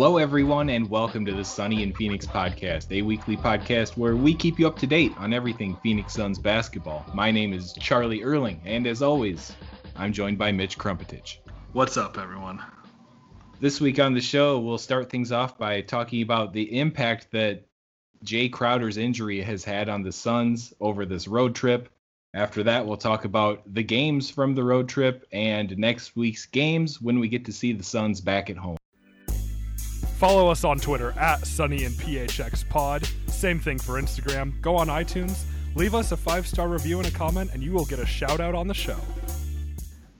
[0.00, 4.34] Hello, everyone, and welcome to the Sunny and Phoenix podcast, a weekly podcast where we
[4.34, 7.04] keep you up to date on everything Phoenix Suns basketball.
[7.12, 9.54] My name is Charlie Erling, and as always,
[9.96, 11.36] I'm joined by Mitch Krumpetich.
[11.74, 12.62] What's up, everyone?
[13.60, 17.66] This week on the show, we'll start things off by talking about the impact that
[18.24, 21.90] Jae Crowder's injury has had on the Suns over this road trip.
[22.32, 27.02] After that, we'll talk about the games from the road trip and next week's games
[27.02, 28.78] when we get to see the Suns back at home.
[30.20, 33.08] Follow us on Twitter at Sunny and PHX Pod.
[33.28, 34.60] Same thing for Instagram.
[34.60, 37.86] Go on iTunes, leave us a five star review and a comment, and you will
[37.86, 38.98] get a shout out on the show.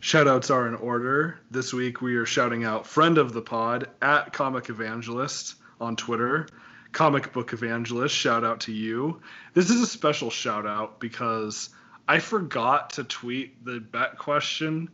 [0.01, 1.41] Shoutouts are in order.
[1.51, 6.49] This week we are shouting out friend of the pod at Comic Evangelist on Twitter.
[6.93, 9.21] Comic Book Evangelist, shout out to you.
[9.53, 11.69] This is a special shout out because
[12.09, 14.89] I forgot to tweet the bet question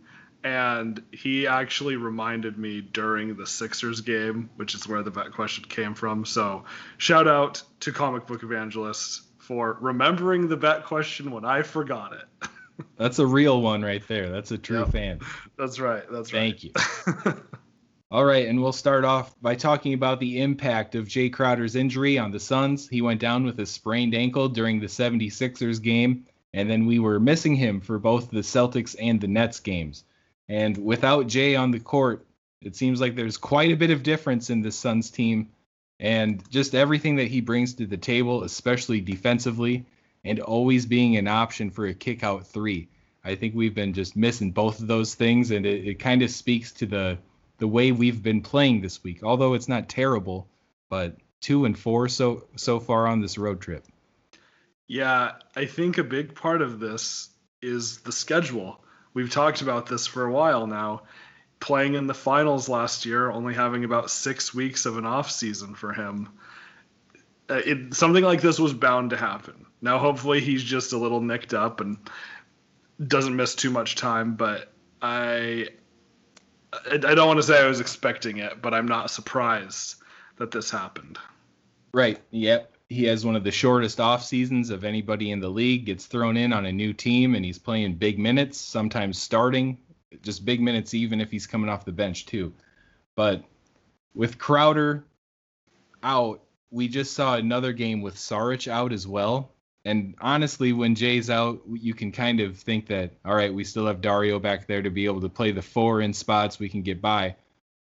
[0.45, 5.65] and he actually reminded me during the Sixers game, which is where the bet question
[5.65, 6.25] came from.
[6.25, 6.65] So,
[6.99, 12.49] shout out to Comic Book Evangelist for remembering the bet question when I forgot it.
[12.97, 14.29] That's a real one right there.
[14.31, 14.89] That's a true Yep.
[14.91, 15.21] fan.
[15.57, 16.03] That's right.
[16.11, 16.73] That's Thank you.
[18.11, 22.19] All right, and we'll start off by talking about the impact of Jae Crowder's injury
[22.19, 22.89] on the Suns.
[22.89, 27.19] He went down with a sprained ankle during the 76ers game, and then we were
[27.19, 30.05] missing him for both the Celtics and the Nets games.
[30.49, 32.27] And without Jae on the court,
[32.61, 35.51] it seems like there's quite a bit of difference in the Suns team
[35.99, 39.87] and just everything that he brings to the table, especially defensively,
[40.25, 42.89] and always being an option for a kick out three.
[43.25, 46.31] I think we've been just missing both of those things, and it, it kind of
[46.31, 47.19] speaks to the
[47.59, 49.23] the way we've been playing this week.
[49.23, 50.47] Although it's not terrible,
[50.91, 53.85] but two and four so so far on this road trip.
[54.87, 57.31] Yeah, I think a big part of this
[57.63, 58.85] is the schedule.
[59.17, 61.05] We've talked about this for a while now.
[61.59, 65.75] Playing in the finals last year, only having about six weeks of an off season
[65.75, 66.29] for him.
[67.49, 69.65] Uh, It, something like this was bound to happen.
[69.81, 71.97] Now, hopefully, he's just a little nicked up and
[73.03, 74.35] doesn't miss too much time.
[74.35, 75.69] But I,
[76.75, 79.95] I I don't want to say I was expecting it, but I'm not surprised
[80.37, 81.19] that this happened.
[81.95, 82.21] Right.
[82.33, 82.71] Yep.
[82.89, 85.87] He has one of the shortest off seasons of anybody in the league.
[85.87, 89.79] Gets thrown in on a new team and he's playing big minutes, sometimes starting,
[90.23, 92.53] just big minutes even if he's coming off the bench too.
[93.17, 93.43] But
[94.15, 95.05] with Crowder
[96.03, 99.53] out, we just saw another game with Saric out as well.
[99.85, 103.87] And honestly, when Jae's out, you can kind of think that, all right, we still
[103.87, 106.83] have Dario back there to be able to play the four in spots we can
[106.83, 107.37] get by.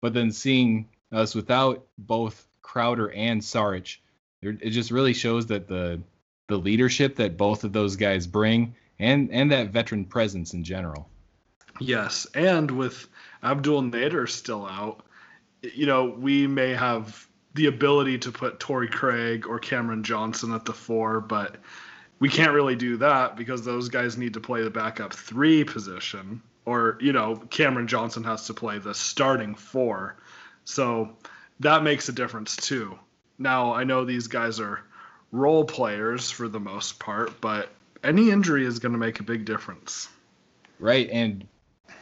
[0.02, 3.98] But then seeing us without both Crowder and Saric,
[4.42, 6.02] it just really shows that the
[6.48, 11.08] the leadership that both of those guys bring and and that veteran presence in general.
[11.80, 13.08] Yes, and with
[13.44, 15.06] Abdul Nader still out,
[15.62, 20.66] you know, we may have the ability to put Torrey Craig or Cameron Johnson at
[20.66, 21.58] the four, but
[22.20, 26.42] we can't really do that because those guys need to play the backup three position,
[26.66, 30.18] or you know, Cameron Johnson has to play the starting four.
[30.66, 31.18] So
[31.60, 32.98] that makes a difference too.
[33.42, 34.82] Now I know these guys are
[35.32, 37.70] role players for the most part, but
[38.04, 40.10] any injury is going to make a big difference.
[40.80, 41.48] Right, and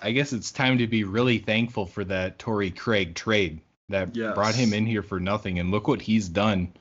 [0.01, 4.35] I guess it's time to be really thankful for that Torrey Craig trade that Yes.
[4.35, 5.59] brought him in here for nothing.
[5.59, 6.71] And look what he's done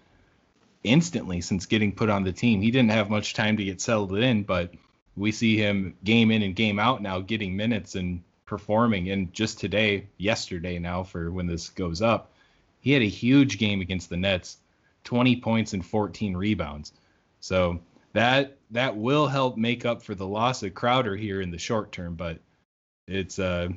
[0.85, 2.61] instantly since getting put on the team.
[2.61, 4.73] He didn't have much time to get settled in, but
[5.17, 9.11] we see him game in and game out now, getting minutes and performing.
[9.11, 12.33] And just today, yesterday now, for when this goes up,
[12.81, 14.59] he had a huge game against the Nets,
[15.05, 16.93] 20 points and 14 rebounds.
[17.41, 17.81] So
[18.13, 21.93] that that will help make up for the loss of Crowder here in the short
[21.93, 22.39] term, but
[23.07, 23.69] it's uh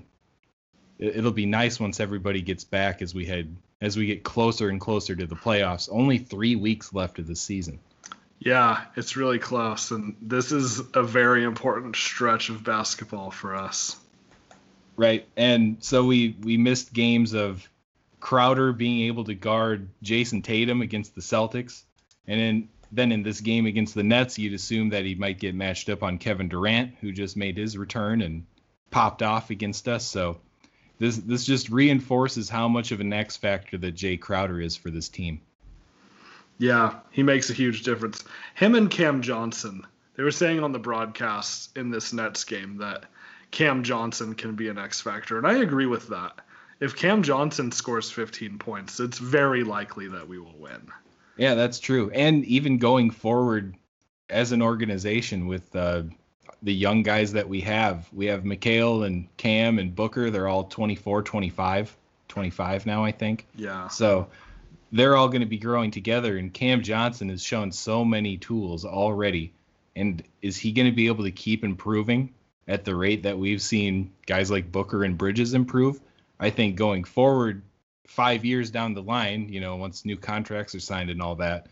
[1.00, 4.70] it- it'll be nice once everybody gets back as we head as we get closer
[4.70, 5.90] and closer to the playoffs.
[5.92, 7.80] Only 3 weeks left of the season.
[8.40, 13.98] Yeah, it's really close, and this is a very important stretch of basketball for us.
[14.96, 15.28] Right.
[15.38, 17.68] And so we we missed games of
[18.22, 21.84] Crowder being able to guard Jayson Tatum against the Celtics.
[22.28, 25.56] And then then in this game against the Nets, you'd assume that he might get
[25.56, 28.46] matched up on Kevin Durant, who just made his return and
[28.92, 30.06] popped off against us.
[30.06, 30.40] So
[31.00, 34.92] this this just reinforces how much of an X factor that Jae Crowder is for
[34.92, 35.42] this team.
[36.58, 38.24] Yeah, he makes a huge difference.
[38.54, 43.06] Him and Cam Johnson, they were saying on the broadcast in this Nets game that
[43.50, 46.40] Cam Johnson can be an X factor, and I agree with that.
[46.82, 50.88] If Cam Johnson scores 15 points, it's very likely that we will win.
[51.38, 52.10] Yeah, that's true.
[52.10, 53.76] And even going forward
[54.32, 56.04] as an organization with uh,
[56.64, 60.32] the young guys that we have, we have Mikal and Cam and Booker.
[60.32, 61.96] They're all 24, 25,
[62.28, 63.46] 25 now, I think.
[63.56, 63.88] Yeah.
[63.88, 64.28] So
[64.92, 66.38] they're all going to be growing together.
[66.38, 69.54] And Cam Johnson has shown so many tools already.
[69.96, 72.34] And is he going to be able to keep improving
[72.68, 76.00] at the rate that we've seen guys like Booker and Bridges improve?
[76.42, 77.62] I think going forward,
[78.08, 81.68] five years down the line, you know, once new contracts are signed and all that,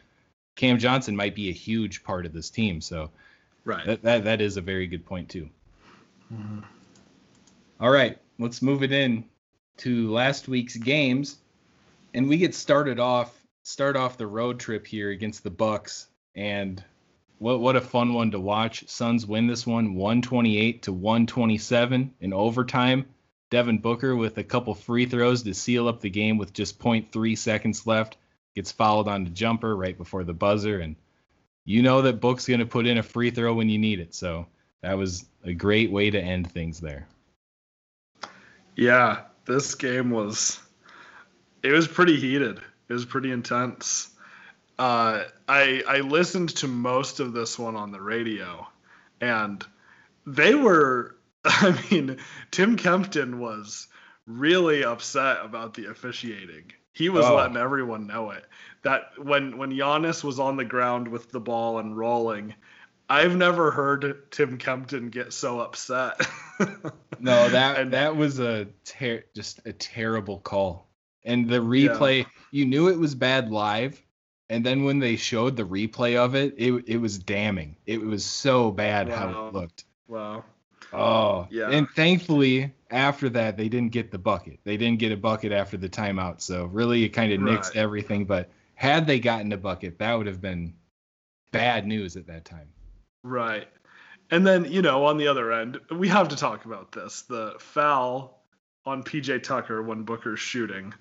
[0.56, 2.80] Cam Johnson might be a huge part of this team.
[2.80, 3.10] So
[3.66, 3.86] right.
[3.86, 5.50] that, that, that is a very good point, too.
[6.34, 6.60] Mm-hmm.
[7.82, 9.26] All right, let's move it in
[9.78, 11.38] to last week's games
[12.14, 16.84] and we get started off start off the road trip here against the Bucks, and
[17.38, 18.88] what what a fun one to watch.
[18.88, 23.06] Suns win this one 128 to 127 in overtime.
[23.50, 27.38] Devin Booker with a couple free throws to seal up the game with just 0.3
[27.38, 28.18] seconds left
[28.56, 30.96] gets fouled on the jumper right before the buzzer, and
[31.66, 34.14] you know that Book's going to put in a free throw when you need it.
[34.14, 34.48] So
[34.82, 37.08] that was a great way to end things there.
[38.76, 40.60] Yeah, this game was
[41.64, 42.60] it was pretty heated.
[42.88, 44.10] It was pretty intense.
[44.78, 48.68] Uh, I I listened to most of this one on the radio,
[49.22, 49.66] and
[50.26, 51.16] they were.
[51.46, 52.18] I mean,
[52.52, 53.88] Tim Kempton was
[54.28, 56.72] really upset about the officiating.
[56.94, 57.36] He was oh.
[57.36, 58.46] letting everyone know it.
[58.84, 62.54] That when when Giannis was on the ground with the ball and rolling,
[63.10, 66.20] I've never heard Tim Kempton get so upset.
[67.20, 70.88] no, that and, that was a ter- just a terrible call.
[71.26, 72.30] And the replay, yeah.
[72.52, 74.02] you knew it was bad live,
[74.50, 77.76] and then when they showed the replay of it, it it was damning.
[77.86, 79.16] It was so bad wow.
[79.16, 79.86] how it looked.
[80.08, 80.44] Wow.
[80.94, 81.70] Oh, yeah.
[81.70, 84.60] And thankfully, after that, they didn't get the bucket.
[84.64, 86.42] They didn't get a bucket after the timeout.
[86.42, 87.60] So really, it kind of right.
[87.60, 88.26] nixed everything.
[88.26, 90.74] But had they gotten a bucket, that would have been
[91.52, 92.70] bad news at that time.
[93.24, 93.68] Right.
[94.32, 97.56] And then, you know, on the other end, we have to talk about this the
[97.60, 98.44] foul
[98.86, 100.94] on PJ Tucker when Booker's shooting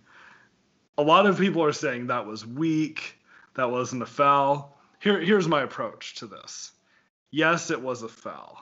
[0.99, 3.17] a lot of people are saying that was weak,
[3.55, 4.77] that wasn't a foul.
[5.01, 6.73] Here, here's my approach to this.
[7.31, 8.59] Yes, it was a foul.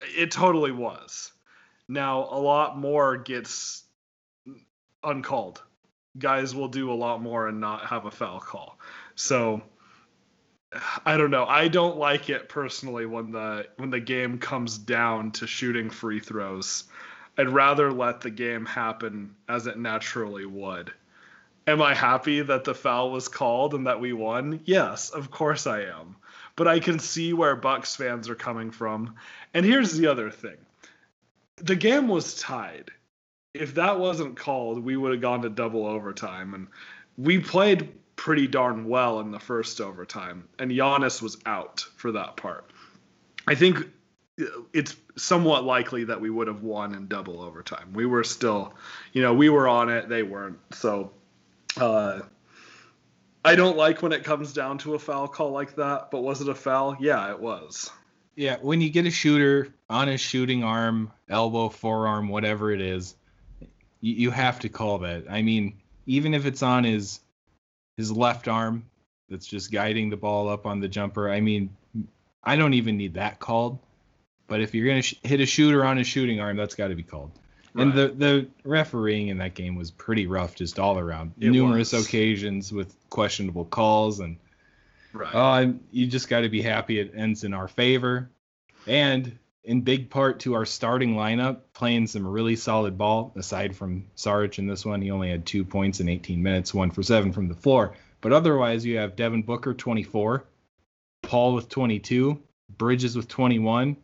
[0.00, 1.32] It totally was.
[1.88, 3.84] Now, a lot more gets
[5.02, 5.62] uncalled.
[6.18, 8.78] Guys will do a lot more and not have a foul call.
[9.16, 9.62] So,
[11.04, 11.44] I don't know.
[11.44, 16.20] I don't like it personally when the when the game comes down to shooting free
[16.20, 16.84] throws
[17.36, 20.92] I'd rather let the game happen as it naturally would.
[21.66, 24.60] Am I happy that the foul was called and that we won?
[24.64, 26.16] Yes, of course I am.
[26.56, 29.16] But I can see where Bucks fans are coming from.
[29.52, 30.56] And here's the other thing.
[31.56, 32.90] The game was tied.
[33.52, 36.68] If that wasn't called, we would have gone to double overtime and
[37.16, 42.36] we played pretty darn well in the first overtime and Giannis was out for that
[42.36, 42.70] part.
[43.46, 43.86] I think
[44.72, 47.92] it's somewhat likely that we would have won in double overtime.
[47.92, 48.74] We were still,
[49.12, 50.58] you know, we were on it, they weren't.
[50.72, 51.12] So
[51.76, 52.20] uh,
[53.44, 56.40] I don't like when it comes down to a foul call like that, but was
[56.40, 56.96] it a foul?
[56.98, 57.90] Yeah, it was.
[58.36, 63.14] Yeah, when you get a shooter on his shooting arm, elbow, forearm, whatever it is,
[64.00, 65.24] you, you have to call that.
[65.28, 65.74] I mean,
[66.06, 67.20] even if it's on his
[67.96, 68.84] his left arm
[69.28, 71.70] that's just guiding the ball up on the jumper, I mean,
[72.42, 73.78] I don't even need that called.
[74.46, 76.94] But if you're gonna sh- hit a shooter on his shooting arm, that's got to
[76.94, 77.30] be called.
[77.74, 77.82] Right.
[77.82, 81.32] And the the refereeing in that game was pretty rough, just all around.
[81.40, 82.06] It Numerous was.
[82.06, 84.36] occasions with questionable calls, and
[85.12, 85.34] right.
[85.34, 88.30] uh, you just got to be happy it ends in our favor,
[88.86, 93.32] and in big part to our starting lineup playing some really solid ball.
[93.34, 96.90] Aside from Sarge in this one, he only had two points in 18 minutes, one
[96.90, 97.96] for seven from the floor.
[98.20, 100.44] But otherwise, you have Devin Booker 24,
[101.22, 102.40] Paul with 22,
[102.76, 103.96] Bridges with 21,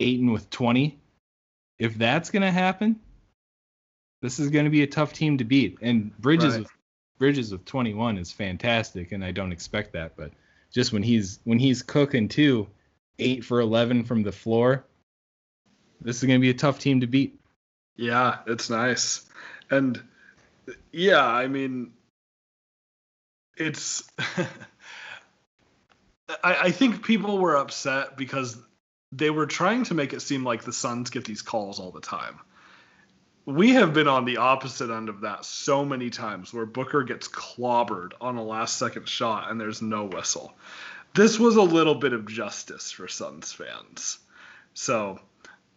[0.00, 0.98] Ayton with 20.
[1.78, 2.98] If that's going to happen,
[4.20, 5.78] this is going to be a tough team to beat.
[5.80, 6.60] And Bridges right.
[6.60, 6.70] with
[7.18, 10.16] Bridges with 21 is fantastic, and I don't expect that.
[10.16, 10.32] But
[10.72, 12.68] just when he's when he's cooking too,
[13.18, 14.84] eight for 11 from the floor,
[16.00, 17.40] this is going to be a tough team to beat.
[17.96, 19.26] Yeah, it's nice,
[19.70, 20.00] and
[20.92, 21.92] yeah, I mean,
[23.56, 24.04] it's.
[26.44, 28.56] I, I think people were upset because
[29.12, 32.00] they were trying to make it seem like the Suns get these calls all the
[32.00, 32.38] time.
[33.48, 37.28] We have been on the opposite end of that so many times where Booker gets
[37.28, 40.52] clobbered on a last second shot and there's no whistle.
[41.14, 44.18] This was a little bit of justice for Suns fans.
[44.74, 45.18] So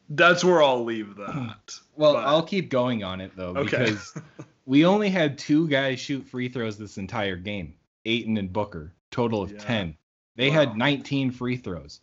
[0.10, 1.80] that's where I'll leave that.
[1.96, 3.86] Well, But- I'll keep going on it though Okay.
[3.86, 4.14] because
[4.66, 7.76] we only had two guys shoot free throws this entire game.
[8.06, 9.60] Ayton and Booker, total of Yeah.
[9.60, 9.98] 10.
[10.36, 10.56] They Wow.
[10.56, 12.02] had 19 free throws.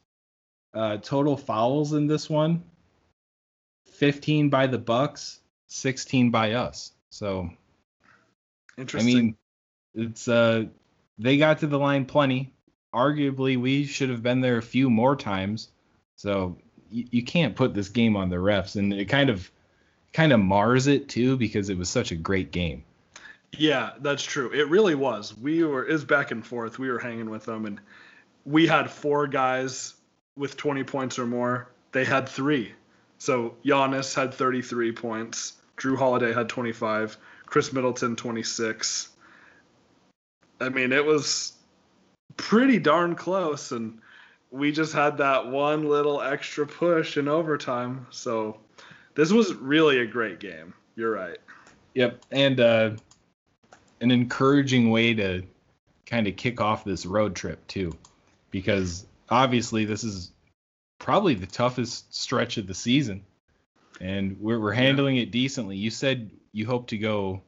[0.72, 2.62] Uh, total fouls in this one
[3.92, 6.92] 15 by the Bucks, 16 by us.
[7.10, 7.50] So,
[8.76, 9.16] interesting.
[9.16, 9.36] I mean,
[9.94, 10.64] it's uh
[11.18, 12.52] they got to the line plenty.
[12.94, 15.68] Arguably, we should have been there a few more times.
[16.16, 16.58] So,
[16.90, 19.50] you, you can't put this game on the refs and it kind of
[20.12, 22.84] kind of mars it too because it was such a great game.
[23.52, 24.50] Yeah, that's true.
[24.52, 25.36] It really was.
[25.36, 26.78] We were is back and forth.
[26.78, 27.80] We were hanging with them, and
[28.44, 29.94] we had four guys
[30.36, 31.68] with 20 points or more.
[31.92, 32.72] They had three.
[33.18, 35.54] So Giannis had 33 points.
[35.78, 37.16] Jrue Holiday had 25.
[37.46, 39.08] Khris Middleton 26.
[40.60, 41.52] I mean, it was
[42.36, 44.00] pretty darn close, and
[44.50, 48.06] we just had that one little extra push in overtime.
[48.10, 48.58] So
[49.14, 50.74] this was really a great game.
[50.96, 51.38] You're right.
[51.94, 52.90] Yep, and uh,
[54.00, 55.42] an encouraging way to
[56.06, 57.96] kind of kick off this road trip too,
[58.50, 60.32] because obviously this is
[60.98, 63.24] probably the toughest stretch of the season,
[64.00, 65.76] and we're we're handling it decently.
[65.76, 67.42] You said you hope to go,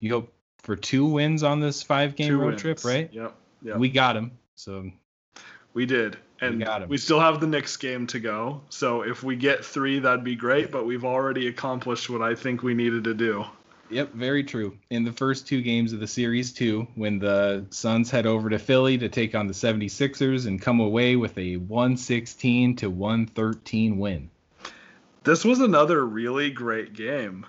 [0.00, 2.60] you hope for two wins on this five game Two road wins.
[2.62, 3.12] trip, right?
[3.12, 3.34] Yep.
[3.62, 3.76] Yep.
[3.78, 4.32] We got them.
[4.56, 4.90] So
[5.74, 6.16] We did.
[6.40, 6.88] And got 'em.
[6.88, 8.60] we still have the Knicks game to go.
[8.70, 10.70] So if we get three, that'd be great.
[10.70, 13.44] But we've already accomplished what I think we needed to do.
[13.90, 14.76] Yep, very true.
[14.90, 18.58] In the first two games of the series, too, when the Suns head over to
[18.58, 24.30] Philly to take on the 76ers and come away with a 116 to 113 win.
[25.28, 27.44] This was another really great game.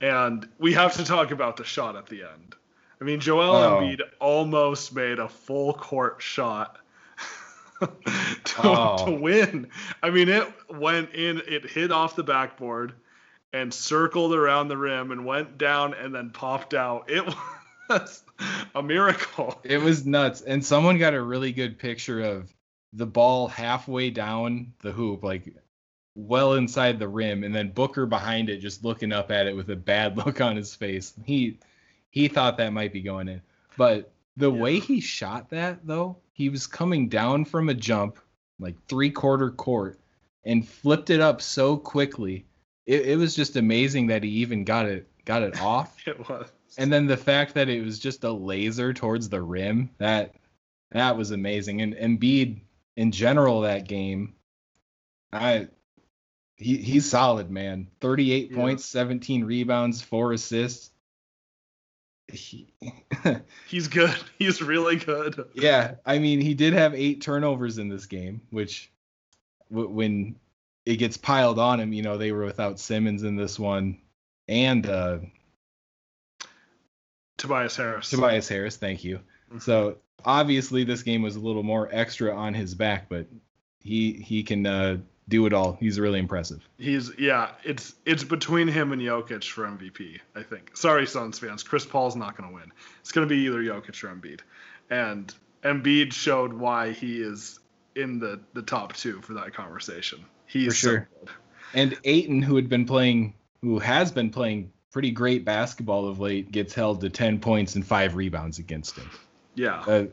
[0.00, 2.56] And we have to talk about the shot at the end.
[3.00, 3.80] I mean, Joel Oh.
[3.80, 6.78] Embiid almost made a full court shot
[7.80, 7.88] to,
[8.64, 9.04] Oh.
[9.06, 9.68] to win.
[10.02, 12.94] I mean, it went in, it hit off the backboard
[13.52, 17.08] and circled around the rim and went down and then popped out.
[17.10, 17.24] It
[17.88, 18.24] was
[18.74, 19.60] a miracle.
[19.62, 20.40] It was nuts.
[20.40, 22.52] And someone got a really good picture of
[22.92, 25.54] the ball halfway down the hoop, like
[26.14, 29.70] well inside the rim, and then Booker behind it just looking up at it with
[29.70, 31.14] a bad look on his face.
[31.24, 31.58] He
[32.10, 33.42] he thought that might be going in.
[33.76, 38.18] But the way he shot that though, he was coming down from a jump,
[38.58, 40.00] like three quarter court,
[40.44, 42.46] and flipped it up so quickly.
[42.86, 45.96] It, it was just amazing that he even got it got it off.
[46.06, 46.50] It was.
[46.78, 50.36] And then the fact that it was just a laser towards the rim, that
[50.92, 51.82] that was amazing.
[51.82, 52.60] And Embiid
[52.96, 54.34] in general that game,
[55.32, 55.68] I
[56.60, 57.88] he he's solid, man.
[58.00, 58.56] 38 Yeah.
[58.56, 60.90] points, 17 rebounds, 4 assists.
[62.32, 62.72] He,
[63.66, 64.14] He's good.
[64.38, 65.44] He's really good.
[65.54, 68.92] yeah, I mean, he did have 8 turnovers in this game, which
[69.70, 70.36] w- when
[70.86, 73.98] it gets piled on him, you know, they were without Simmons in this one
[74.48, 75.18] and uh
[77.36, 78.10] Tobias Harris.
[78.10, 79.20] Tobias Harris, thank you.
[79.52, 79.62] Mhm.
[79.62, 83.26] So obviously this game was a little more extra on his back, but
[83.80, 84.98] he he can uh,
[85.30, 85.78] do it all.
[85.80, 86.60] He's really impressive.
[86.76, 90.76] He's yeah, it's it's between him and Jokic for MVP, I think.
[90.76, 91.62] Sorry, Suns fans.
[91.62, 92.70] Chris Paul's not gonna win.
[93.00, 94.40] It's gonna be either Jokic or Embiid.
[94.90, 95.32] And
[95.64, 97.60] Embiid showed why he is
[97.94, 100.24] in the, the top two for that conversation.
[100.46, 101.08] He's For sure.
[101.24, 101.32] so.
[101.74, 106.50] And Ayton, who had been playing, who has been playing pretty great basketball of late,
[106.50, 109.08] gets held to 10 points and five rebounds against him.
[109.54, 109.80] Yeah.
[109.80, 110.06] Uh,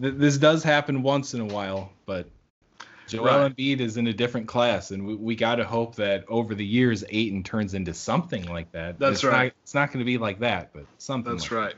[0.00, 2.28] th- this does happen once in a while, but
[3.08, 3.56] Joel Right.
[3.56, 6.64] Embiid is in a different class, and we, we got to hope that over the
[6.64, 8.98] years Ayton turns into something like that.
[8.98, 9.44] That's it's right.
[9.44, 11.32] Not, it's not going to be like that, but something.
[11.32, 11.74] That's like right.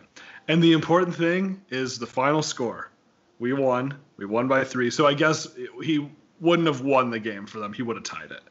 [0.48, 2.90] And the important thing is the final score.
[3.38, 3.94] We won.
[4.16, 4.90] We won by three.
[4.90, 5.48] So I guess
[5.82, 6.10] he
[6.40, 7.72] wouldn't have won the game for them.
[7.72, 8.42] He would have tied it.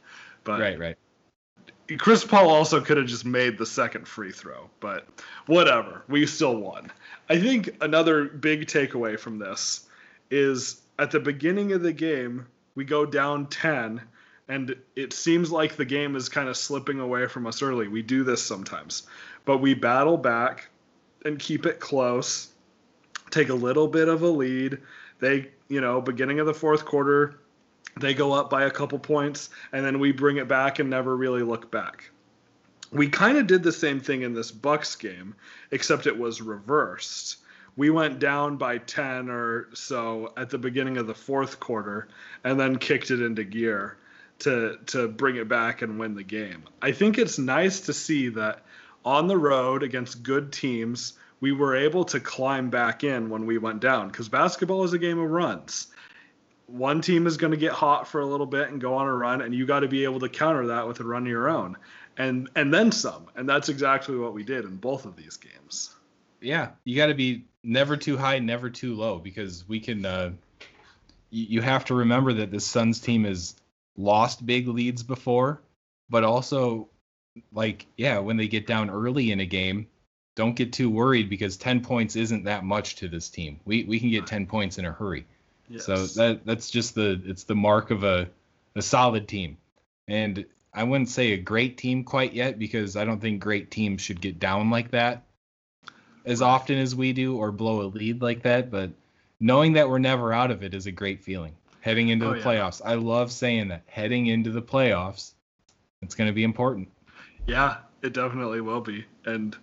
[0.43, 0.98] But Right, right.
[1.98, 5.07] Chris Paul also could have just made the second free throw, but
[5.48, 6.03] whatever.
[6.07, 6.91] We still won.
[7.29, 9.88] I think another big takeaway from this
[10.29, 12.45] is at the beginning of the game,
[12.79, 14.00] we go down 10,
[14.48, 17.89] and it seems like the game is kind of slipping away from us early.
[17.89, 19.05] We do this sometimes,
[19.43, 20.69] but we battle back
[21.25, 22.48] and keep it close,
[23.31, 24.77] take a little bit of a lead.
[25.19, 27.41] They, you know, beginning of the fourth quarter,
[28.00, 31.17] they go up by a couple points and then we bring it back and never
[31.17, 32.09] really look back.
[32.93, 35.36] We kind of did the same thing in this Bucks game,
[35.71, 37.39] except it was reversed.
[37.75, 42.07] We went down by 10 or so at the beginning of the fourth quarter
[42.43, 43.97] and then kicked it into gear.
[44.39, 46.63] to to bring it back and win the game.
[46.81, 48.63] I think it's nice to see that
[49.05, 53.57] on the road against good teams, we were able to climb back in when we
[53.57, 55.88] went down because basketball is a game of runs.
[56.67, 59.13] One team is going to get hot for a little bit and go on a
[59.13, 61.49] run, and you got to be able to counter that with a run of your
[61.49, 61.77] own,
[62.17, 63.27] and and then some.
[63.35, 65.95] And that's exactly what we did in both of these games.
[66.41, 70.05] Yeah, you got to be never too high, never too low because we can.
[70.05, 70.31] Uh,
[71.29, 73.55] you, you have to remember that this Suns team has
[73.97, 75.61] lost big leads before,
[76.09, 76.89] but also
[77.53, 79.87] like yeah, when they get down early in a game,
[80.35, 83.59] don't get too worried because 10 points isn't that much to this team.
[83.65, 85.25] We we can get 10 points in a hurry.
[85.69, 85.85] Yes.
[85.85, 88.29] So that that's just the it's the mark of a
[88.75, 89.57] a solid team.
[90.07, 94.01] And I wouldn't say a great team quite yet because I don't think great teams
[94.01, 95.23] should get down like that
[96.25, 98.91] as often as we do or blow a lead like that, but
[99.39, 101.55] knowing that we're never out of it is a great feeling.
[101.81, 102.81] Heading into oh, the playoffs.
[102.81, 102.91] Yeah.
[102.91, 103.83] I love saying that.
[103.88, 105.31] Heading into the playoffs,
[106.01, 106.89] it's going to be important.
[107.47, 109.05] Yeah, it definitely will be.
[109.25, 109.55] And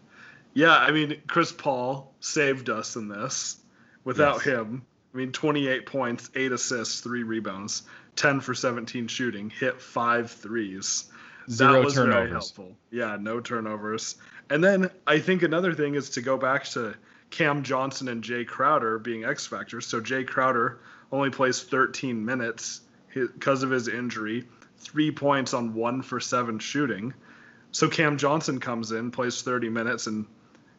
[0.55, 3.59] yeah, I mean, Chris Paul saved us in this.
[4.05, 4.45] Without yes.
[4.45, 7.83] him, I mean, 28 points, 8 assists, 3 rebounds,
[8.17, 11.11] 10 for 17 shooting, hit five threes.
[11.51, 12.15] Zero that was turnovers.
[12.15, 12.77] Very helpful.
[12.91, 14.17] Yeah, no turnovers.
[14.51, 16.95] And then I think another thing is to go back to
[17.31, 19.87] Cam Johnson and Jae Crowder being X factors.
[19.87, 22.83] So Jae Crowder only plays 13 minutes
[23.15, 24.45] because of his injury,
[24.79, 27.15] three points on one for seven shooting.
[27.73, 30.27] So Cam Johnson comes in, plays 30 minutes, and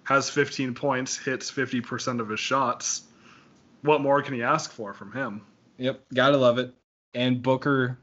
[0.04, 3.04] has 15 points, hits 50% of his shots.
[3.82, 5.42] What more can he ask for from him?
[5.78, 6.74] Yep, gotta love it.
[7.14, 7.98] And Booker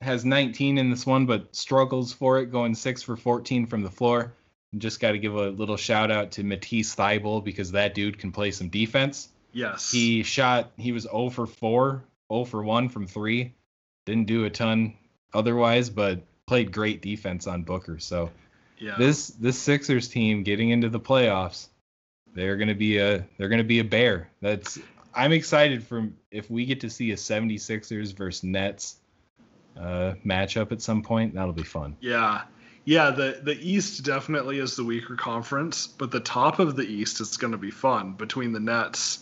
[0.00, 3.90] has 19 in this one, but struggles for it, going six for 14 from the
[3.90, 4.32] floor.
[4.78, 8.32] Just got to give a little shout out to Matisse Thybulle because that dude can
[8.32, 9.28] play some defense.
[9.52, 9.90] Yes.
[9.90, 13.54] He shot, he was 0 for 4, 0 for 1 from 3.
[14.04, 14.94] Didn't do a ton
[15.32, 17.98] otherwise, but played great defense on Booker.
[17.98, 18.30] So
[18.78, 18.96] yeah.
[18.98, 21.68] this this Sixers team getting into the playoffs,
[22.34, 24.30] they're gonna be a they're gonna be a bear.
[24.40, 24.78] That's
[25.14, 28.96] I'm excited for if we get to see a 76ers versus Nets
[29.76, 31.34] uh, matchup at some point.
[31.34, 31.96] That'll be fun.
[32.00, 32.42] Yeah,
[32.86, 37.20] yeah, the the East definitely is the weaker conference, but the top of the East
[37.20, 39.18] is going to be fun between the Nets.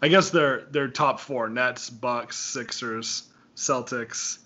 [0.00, 4.38] I guess they're they're top four: Nets, Bucks, Sixers, Celtics.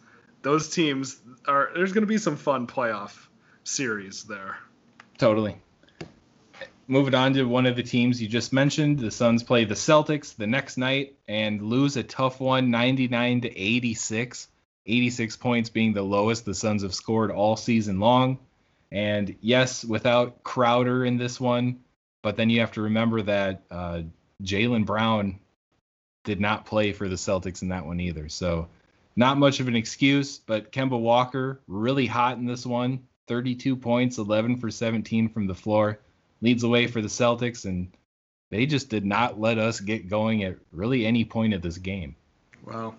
[0.43, 1.71] Those teams are.
[1.77, 3.29] There's going to be some fun playoff
[3.63, 4.59] series there.
[5.17, 5.57] Totally.
[6.89, 10.35] Moving on to one of the teams you just mentioned, the Suns play the Celtics
[10.35, 14.49] the next night and lose a tough one, 99 to 86.
[14.87, 18.39] 86 points being the lowest the Suns have scored all season long.
[18.97, 21.81] And yes, without Crowder in this one,
[22.23, 24.01] but then you have to remember that uh,
[24.43, 25.39] Jaylen Brown
[26.25, 28.31] did not play for the Celtics in that one either.
[28.31, 28.69] So
[29.15, 33.01] not much of an excuse, but Kemba Walker really hot in this one.
[33.29, 36.01] 32 points, 11 for 17 from the floor,
[36.41, 37.95] leads the way for the Celtics, and
[38.51, 42.17] they just did not let us get going at really any point of this game.
[42.65, 42.95] Wow.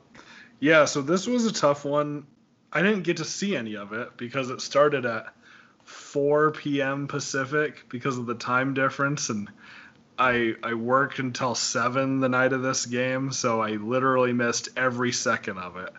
[0.59, 2.27] Yeah, so this was a tough one.
[2.71, 5.33] I didn't get to see any of it because it started at
[5.87, 7.07] 4 p.m.
[7.07, 9.49] Pacific because of the time difference, and
[10.19, 15.13] I I worked until seven the night of this game, so I literally missed every
[15.13, 15.93] second of it.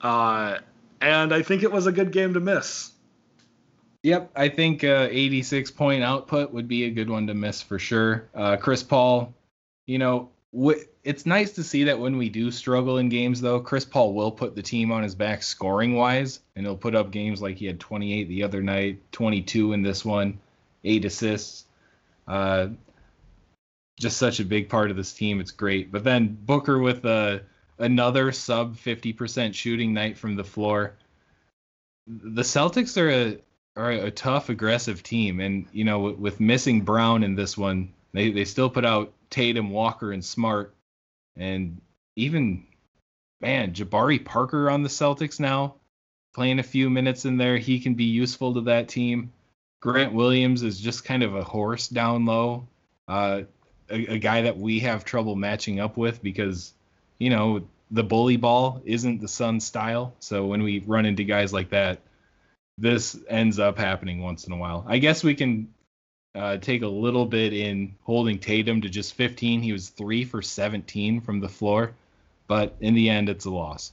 [0.00, 0.58] Uh,
[1.00, 2.92] and I think it was a good game to miss.
[4.02, 7.78] Yep, I think uh, 86 point output would be a good one to miss for
[7.78, 8.28] sure.
[8.34, 9.32] Uh, Chris Paul,
[9.86, 10.28] you know,
[11.02, 14.30] it's nice to see that when we do struggle in games, though, Chris Paul will
[14.30, 17.66] put the team on his back scoring wise, and he'll put up games like he
[17.66, 20.38] had 28 the other night, 22 in this one,
[20.84, 21.64] eight assists.
[22.28, 22.68] Uh,
[23.98, 25.40] just such a big part of this team.
[25.40, 25.90] It's great.
[25.90, 27.42] But then Booker with a,
[27.78, 30.94] another sub 50% shooting night from the floor.
[32.06, 33.38] The Celtics are a
[33.76, 37.92] are a tough, aggressive team, and you know with, with missing Brown in this one,
[38.12, 40.76] they they still put out Tatum, Walker, and Smart
[41.36, 41.80] and
[42.14, 42.64] even
[43.40, 45.74] man, Jabari Parker on the Celtics now,
[46.34, 47.58] playing a few minutes in there.
[47.58, 49.32] He can be useful to that team.
[49.82, 52.68] Grant Williams is just kind of a horse down low,
[53.08, 53.42] uh,
[53.90, 56.72] a, a, guy that we have trouble matching up with because,
[57.18, 60.14] you know, the bully ball isn't the Sun style.
[60.20, 61.98] So when we run into guys like that,
[62.78, 64.86] this ends up happening once in a while.
[64.88, 65.73] I guess we can
[66.34, 69.62] uh, take a little bit in holding Tatum to just 15.
[69.62, 71.92] He was three for 17 from the floor,
[72.48, 73.92] but in the end, it's a loss.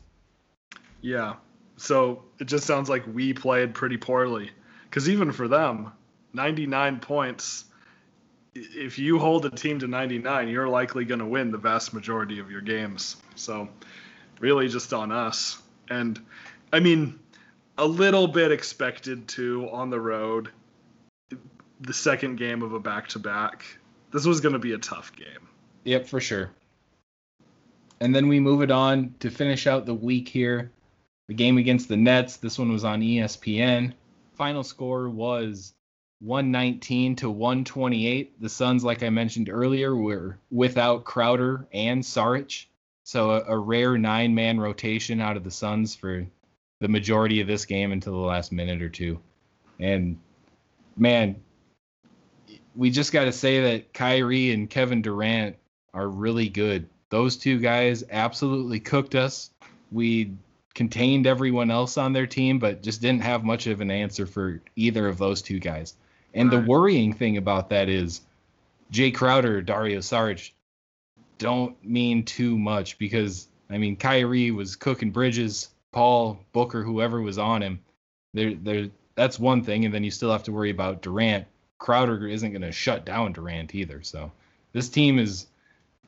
[1.02, 1.36] Yeah.
[1.78, 4.52] So it just sounds like we played pretty poorly.
[4.90, 5.92] Because even for them,
[6.34, 7.66] 99 points,
[8.54, 12.40] if you hold a team to 99, you're likely going to win the vast majority
[12.40, 13.18] of your games.
[13.36, 13.70] So
[14.40, 15.62] really just on us.
[15.90, 16.20] And
[16.74, 17.20] I mean,
[17.78, 20.50] a little bit expected to on the road.
[21.82, 23.66] The second game of a back to back.
[24.12, 25.48] This was going to be a tough game.
[25.84, 26.52] Yep, for sure.
[28.00, 30.72] And then we move it on to finish out the week here.
[31.28, 32.38] The game against the Nets.
[32.38, 33.94] This one was on ESPN.
[34.34, 35.74] Final score was
[36.20, 38.42] 119 to 128.
[38.42, 42.66] The Suns, like I mentioned earlier, were without Crowder and Saric.
[43.04, 46.28] So a, a rare nine man rotation out of the Suns for
[46.80, 49.20] the majority of this game until the last minute or two.
[49.80, 50.20] And
[50.98, 51.42] man,
[52.76, 55.58] we just got to say that Kyrie and Kevin Durant
[55.94, 56.88] are really good.
[57.10, 59.52] Those two guys absolutely cooked us.
[59.92, 60.32] We
[60.74, 64.62] contained everyone else on their team, but just didn't have much of an answer for
[64.76, 65.96] either of those two guys.
[66.34, 66.62] And right.
[66.62, 68.22] the worrying thing about that is
[68.92, 70.52] Jae Crowder, Dario Saric
[71.38, 77.38] don't mean too much because I mean Kyrie was cooking bridges, Paul Booker, whoever was
[77.38, 77.80] on him.
[78.34, 78.90] There, there.
[79.16, 81.46] That's one thing, and then you still have to worry about Durant.
[81.82, 84.04] Crowder isn't going to shut down Durant either.
[84.04, 84.32] So
[84.72, 85.48] this team is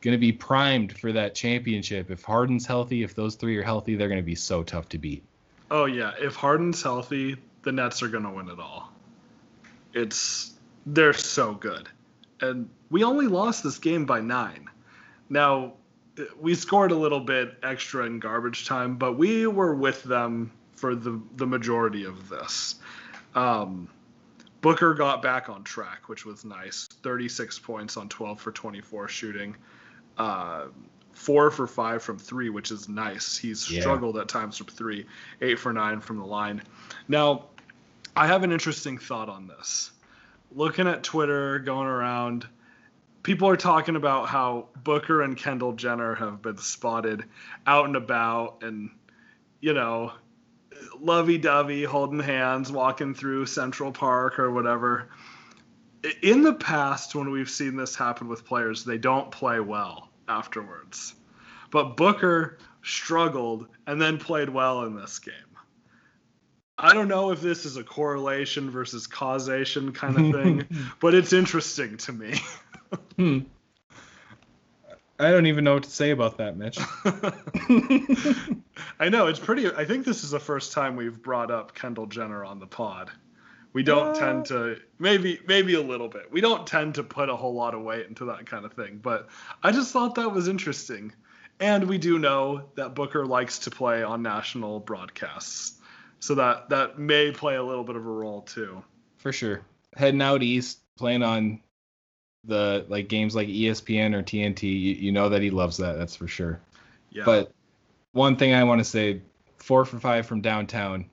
[0.01, 2.11] going to be primed for that championship.
[2.11, 4.99] If Harden's healthy, if those three are healthy, they're going to be so tough to
[4.99, 5.23] beat.
[5.71, 8.93] Oh yeah, if Harden's healthy, the Nets are going to win it all.
[9.93, 10.53] It's
[10.85, 11.89] they're so good.
[12.39, 14.69] And we only lost this game by 9.
[15.29, 15.73] Now,
[16.39, 20.93] we scored a little bit extra in garbage time, but we were with them for
[20.93, 22.75] the the majority of this.
[23.33, 23.89] Um,
[24.63, 26.87] Booker got back on track, which was nice.
[27.03, 29.57] 36 points on 12 for 24 shooting.
[30.17, 30.67] Uh,
[31.11, 33.35] four for five from three, which is nice.
[33.35, 33.81] He's yeah.
[33.81, 35.05] struggled at times from three,
[35.41, 36.63] eight for nine from the line.
[37.09, 37.47] Now,
[38.15, 39.91] I have an interesting thought on this.
[40.55, 42.47] Looking at Twitter, going around,
[43.21, 47.25] people are talking about how Booker and Kendall Jenner have been spotted
[47.67, 48.91] out and about and,
[49.59, 50.13] you know,
[50.99, 55.09] lovey dovey, holding hands, walking through Central Park or whatever.
[56.21, 61.15] In the past, when we've seen this happen with players, they don't play well afterwards.
[61.71, 65.33] But Booker struggled and then played well in this game.
[66.77, 70.67] I don't know if this is a correlation versus causation kind of thing,
[70.99, 72.39] but it's interesting to me.
[73.15, 73.39] hmm.
[75.23, 76.77] I don't even know what to say about that, Mitch.
[78.99, 79.67] I know it's pretty.
[79.71, 83.11] I think this is the first time we've brought up Kendall Jenner on the pod.
[83.73, 86.31] We don't uh, tend to maybe maybe a little bit.
[86.31, 88.99] We don't tend to put a whole lot of weight into that kind of thing,
[89.01, 89.29] but
[89.63, 91.13] I just thought that was interesting.
[91.59, 95.79] And we do know that Booker likes to play on national broadcasts.
[96.19, 98.83] So that that may play a little bit of a role too.
[99.17, 99.61] For sure.
[99.95, 101.61] Heading out east, playing on
[102.43, 105.97] the like games like ESPN or TNT, you, you know that he loves that.
[105.97, 106.59] That's for sure.
[107.09, 107.23] Yeah.
[107.25, 107.51] But
[108.11, 109.21] one thing I want to say,
[109.57, 111.09] four for five from downtown.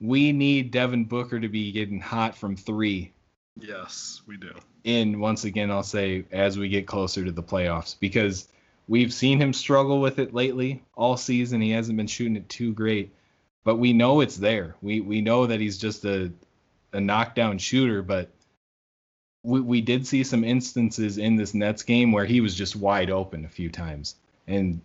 [0.00, 3.12] We need Devin Booker to be getting hot from three.
[3.58, 4.52] Yes, we do.
[4.84, 8.48] And once again, I'll say as we get closer to the playoffs because
[8.86, 11.60] we've seen him struggle with it lately all season.
[11.60, 13.12] He hasn't been shooting it too great,
[13.64, 14.76] but we know it's there.
[14.80, 16.32] We we know that he's just a
[16.92, 18.30] a knockdown shooter, but
[19.48, 23.10] we, we did see some instances in this Nets game where he was just wide
[23.10, 24.14] open a few times.
[24.46, 24.82] And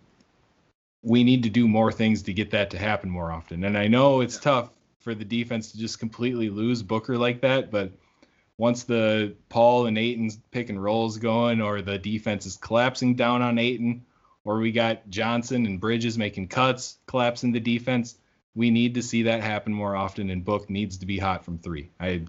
[1.02, 3.64] we need to do more things to get that to happen more often.
[3.64, 7.70] And I know it's tough for the defense to just completely lose Booker like that,
[7.70, 7.92] but
[8.56, 13.42] once the Paul and Ayton's pick and rolls going, or the defense is collapsing down
[13.42, 14.06] on Ayton,
[14.46, 18.16] or we got Johnson and Bridges making cuts, collapsing the defense,
[18.54, 20.30] we need to see that happen more often.
[20.30, 21.90] And Book needs to be hot from three.
[22.00, 22.22] I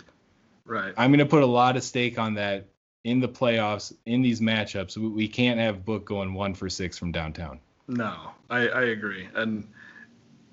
[0.65, 0.93] Right.
[0.97, 2.67] I'm going to put a lot of stake on that
[3.03, 4.97] in the playoffs in these matchups.
[4.97, 7.59] We, we can't have Book going one for six from downtown.
[7.87, 9.67] No, I, I agree, and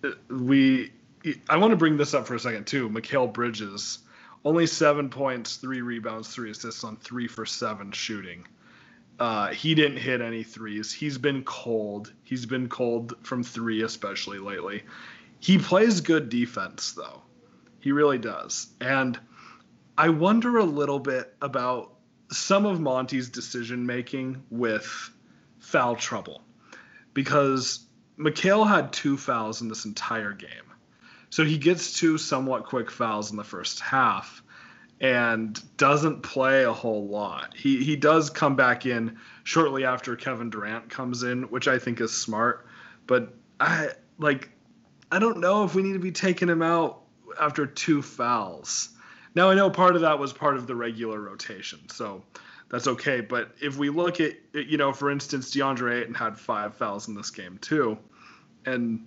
[0.05, 0.93] uh, we.
[1.49, 2.91] I want to bring this up for a second too.
[2.91, 4.01] Mikal Bridges,
[4.45, 8.47] only seven points, three rebounds, three assists on three for seven shooting.
[9.19, 10.93] Uh, he didn't hit any threes.
[10.93, 12.13] He's been cold.
[12.25, 14.83] He's been cold from three, especially lately.
[15.41, 17.23] He plays good defense though.
[17.81, 19.19] He really does, and
[19.97, 21.93] I wonder a little bit about
[22.31, 25.11] some of Monty's decision making with
[25.59, 26.43] foul trouble
[27.15, 27.85] because
[28.19, 30.49] Mikal had two fouls in this entire game.
[31.31, 34.43] So he gets two somewhat quick fouls in the first half
[35.01, 37.55] and doesn't play a whole lot.
[37.57, 42.01] He he does come back in shortly after Kevin Durant comes in, which I think
[42.01, 42.67] is smart,
[43.07, 44.51] but I like
[45.11, 47.03] I don't know if we need to be taking him out
[47.39, 48.91] after two fouls.
[49.35, 52.23] Now I know part of that was part of the regular rotation, so
[52.69, 53.21] that's okay.
[53.21, 57.15] But if we look at, you know, for instance, DeAndre Ayton had five fouls in
[57.15, 57.99] this game too,
[58.67, 59.07] and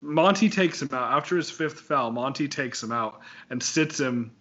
[0.00, 2.10] Monty takes him out after his fifth foul.
[2.10, 4.32] Monty takes him out and sits him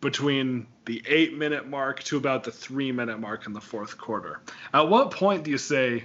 [0.00, 4.40] between the eight minute mark to about the three minute mark in the fourth quarter.
[4.74, 6.04] At what point do you say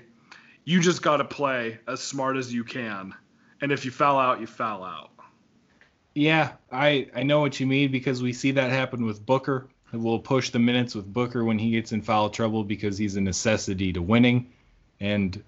[0.64, 3.14] you just got to play as smart as you can,
[3.62, 5.11] and if you foul out, you foul out?
[6.14, 9.68] Yeah, I I know what you mean because we see that happen with Booker.
[9.94, 13.22] We'll push the minutes with Booker when he gets in foul trouble because he's a
[13.22, 14.52] necessity to winning,
[15.00, 15.42] and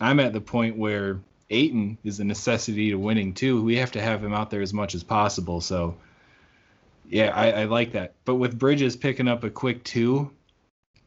[0.00, 1.20] I'm at the point where
[1.50, 3.62] Ayton is a necessity to winning too.
[3.62, 5.60] We have to have him out there as much as possible.
[5.60, 5.96] So,
[7.08, 8.14] yeah, I, I like that.
[8.24, 10.30] But with Bridges picking up a quick two,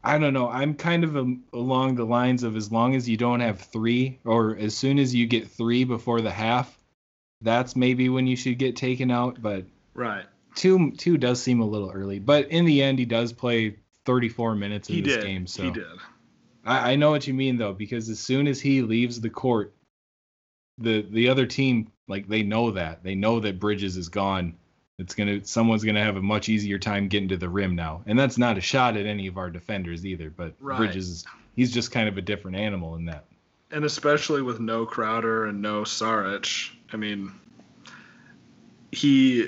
[0.03, 0.47] I don't know.
[0.47, 4.19] I'm kind of a, along the lines of as long as you don't have three,
[4.23, 6.77] or as soon as you get three before the half,
[7.41, 9.41] that's maybe when you should get taken out.
[9.41, 10.25] But Right.
[10.55, 12.19] two two does seem a little early.
[12.19, 15.23] But in the end, he does play 34 minutes in He this did.
[15.23, 15.47] game.
[15.47, 15.85] So He did.
[16.65, 19.73] I, I know what you mean though, because as soon as he leaves the court,
[20.77, 24.55] the the other team like they know that they know that Bridges is gone.
[24.97, 28.17] It's gonna someone's gonna have a much easier time getting to the rim now, and
[28.17, 30.29] that's not a shot at any of our defenders either.
[30.29, 30.77] But Right.
[30.77, 33.25] Bridges, is he's just kind of a different animal in that.
[33.71, 37.31] And especially with no Crowder and no Saric, I mean,
[38.91, 39.47] he,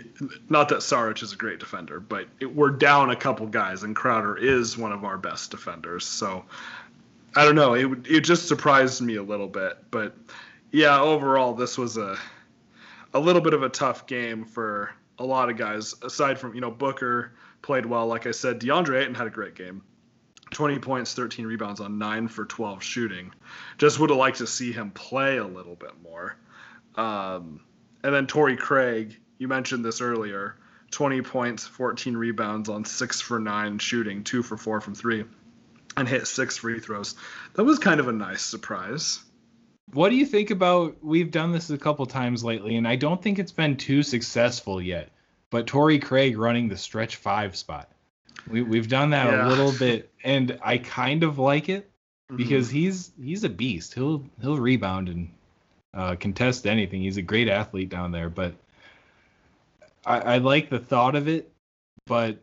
[0.50, 3.96] not that Saric is a great defender, but it, we're down a couple guys, and
[3.96, 6.06] Crowder is one of our best defenders.
[6.06, 6.44] So
[7.36, 7.76] I don't know.
[7.76, 9.78] It, it just surprised me a little bit.
[9.92, 10.16] But
[10.72, 12.18] yeah, overall, this was a,
[13.14, 16.62] a little bit of a tough game for a lot of guys, aside from, you
[16.62, 18.08] know, Booker played well.
[18.08, 19.84] Like I said, DeAndre Ayton had a great game.
[20.52, 23.34] 20 points, 13 rebounds on 9 for 12 shooting.
[23.78, 26.36] Just would have liked to see him play a little bit more.
[26.96, 27.62] Um,
[28.04, 30.56] and then Torrey Craig, you mentioned this earlier
[30.92, 35.26] 20 points, 14 rebounds on 6 for 9 shooting, 2 for 4 from 3,
[35.98, 37.16] and hit 6 free throws.
[37.54, 39.20] That was kind of a nice surprise.
[39.94, 41.04] What do you think about?
[41.04, 44.82] We've done this a couple times lately, and I don't think it's been too successful
[44.82, 45.12] yet.
[45.50, 47.90] But Torrey Craig running the stretch five spot.
[48.50, 49.48] We, we've done that Yeah.
[49.48, 51.90] a little bit, and I kind of like it.
[52.30, 52.36] Mm-hmm.
[52.36, 53.94] because he's he's a beast.
[53.94, 55.30] He'll he'll rebound and
[55.94, 57.02] uh, contest anything.
[57.02, 58.30] He's a great athlete down there.
[58.30, 58.54] But
[60.06, 61.50] I, I like the thought of it,
[62.06, 62.40] but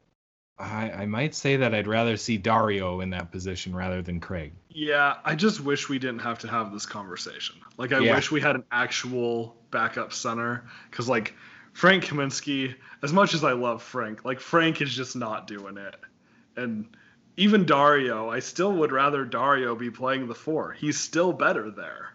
[0.58, 4.52] I, I might say that I'd rather see Dario in that position rather than Craig.
[4.70, 7.56] Yeah, I just wish we didn't have to have this conversation.
[7.76, 8.14] Like, I Yeah.
[8.14, 10.64] wish we had an actual backup center.
[10.90, 11.34] Because, like,
[11.74, 15.96] Frank Kaminsky, as much as I love Frank, like, Frank is just not doing it.
[16.56, 16.86] And
[17.36, 20.72] even Dario, I still would rather Dario be playing the four.
[20.72, 22.14] He's still better there.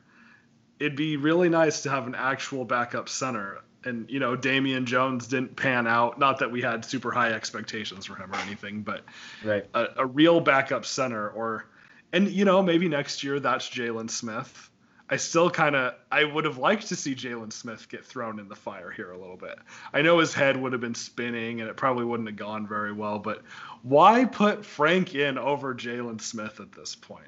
[0.79, 3.59] It'd be really nice to have an actual backup center.
[3.83, 6.17] And, you know, Damian Jones didn't pan out.
[6.19, 9.03] Not that we had super high expectations for him or anything, but
[9.43, 9.65] Right.
[9.73, 11.65] a, a real backup center or
[12.11, 14.69] and you know maybe next year that's Jalen Smith.
[15.09, 18.47] I still kind of I would have liked to see Jalen Smith get thrown in
[18.47, 19.57] the fire here a little bit.
[19.91, 22.93] I know his head would have been spinning and it probably wouldn't have gone very
[22.93, 23.41] well, but
[23.81, 27.23] why put Frank in over Jalen Smith at this point?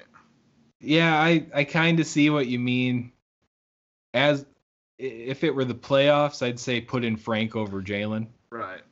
[0.80, 3.12] Yeah, I I kind of see what you mean.
[4.14, 4.46] As
[4.98, 8.26] if it were the playoffs, I'd say put in Frank over Jalen.
[8.50, 8.82] Right.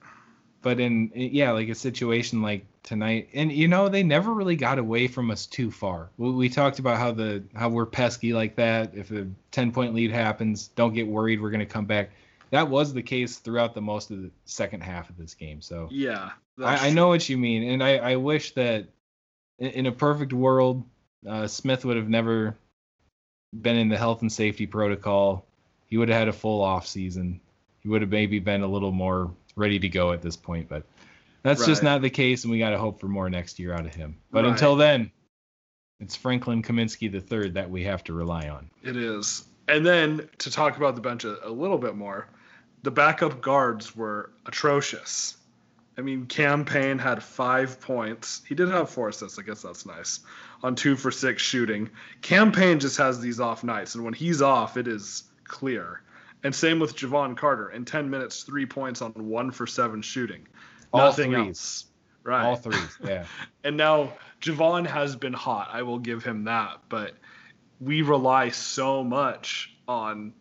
[0.62, 4.78] But in yeah like a situation like tonight and you know they never really got
[4.78, 6.10] away from us too far.
[6.16, 8.94] We, we talked about how the how we're pesky like that.
[8.94, 12.10] If a 10 point lead happens don't get worried we're going to come back.
[12.50, 15.88] That was the case throughout the most of the second half of this game so.
[15.90, 16.30] Yeah.
[16.62, 18.86] I, I know what you mean and i i wish that
[19.58, 20.84] in, in a perfect world
[21.26, 22.56] uh, smith would have never
[23.52, 25.46] been in the health and safety protocol.
[25.86, 27.40] He would have had a full off season.
[27.80, 30.84] He would have maybe been a little more ready to go at this point but
[31.42, 33.86] that's just not the case and we got to hope for more next year out
[33.86, 34.50] of him but Right.
[34.50, 35.10] until then
[36.00, 39.44] it's franklin kaminsky the third that we have to rely on It is.
[39.68, 42.26] And then to talk about the bench a, a little bit more,
[42.82, 45.36] the backup guards were atrocious.
[45.96, 48.42] I mean, Cam Payne had five points.
[48.48, 49.38] He did have four assists.
[49.38, 50.20] I guess that's nice.
[50.64, 51.88] On two for six shooting.
[52.20, 56.00] Cam Payne just has these off nights, and when he's off, it is clear.
[56.42, 57.70] And same with Jevon Carter.
[57.70, 60.46] In 10 minutes, three points on one for seven shooting.
[60.92, 61.46] All Nothing threes.
[61.48, 61.86] else.
[62.22, 62.44] Right.
[62.44, 63.24] all threes yeah
[63.64, 65.68] And now Jevon has been hot.
[65.72, 66.80] I will give him that.
[66.88, 67.14] But
[67.80, 70.32] we rely so much on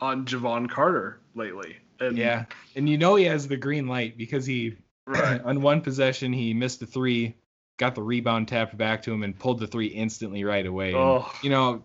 [0.00, 1.76] on Jevon Carter lately.
[2.00, 2.44] And yeah
[2.76, 5.40] and you know he has the green light because he right.
[5.44, 7.34] on one possession he missed a three
[7.78, 10.98] got the rebound tapped back to him and pulled the three instantly right away And,
[10.98, 11.32] Oh.
[11.42, 11.84] you know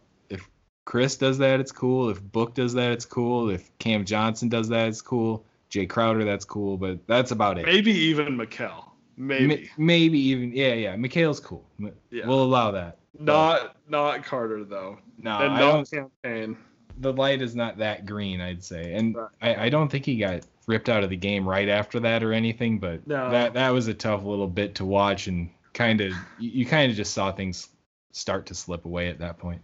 [0.85, 4.67] chris does that it's cool if book does that it's cool if cam johnson does
[4.69, 8.89] that it's cool jae crowder that's cool but that's about it Maybe even Mikal.
[9.15, 9.47] Maybe.
[9.47, 12.27] Ma- maybe even yeah yeah mikhail's cool M- Yeah.
[12.27, 14.97] we'll allow that not not Carter though.
[15.19, 16.57] no and I don't, Cam Payne.
[16.99, 18.93] the light is not that green, I'd say.
[18.95, 19.29] And Right.
[19.41, 22.33] I, I don't think he got ripped out of the game right after that or
[22.33, 23.29] anything, but No.
[23.29, 26.89] that that was a tough little bit to watch and kind of you, you kind
[26.89, 27.69] of just saw things
[28.13, 29.61] start to slip away at that point.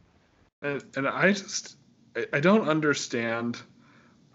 [0.62, 1.78] And, and I just
[2.34, 3.58] I- don't understand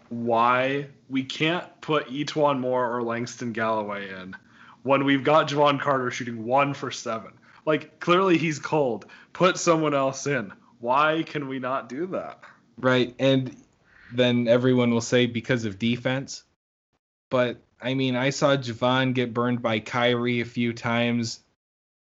[0.09, 4.35] why we can't put E'Twaun Moore or Langston Galloway in
[4.83, 7.31] when we've got Jevon Carter shooting one for seven.
[7.65, 9.05] Like clearly he's cold.
[9.33, 10.53] Put someone else in.
[10.79, 12.43] Why can we not do that?
[12.77, 13.15] Right.
[13.17, 13.55] And
[14.13, 16.43] then everyone will say because of defense.
[17.29, 21.39] But I mean, I saw Javon get burned by Kyrie a few times.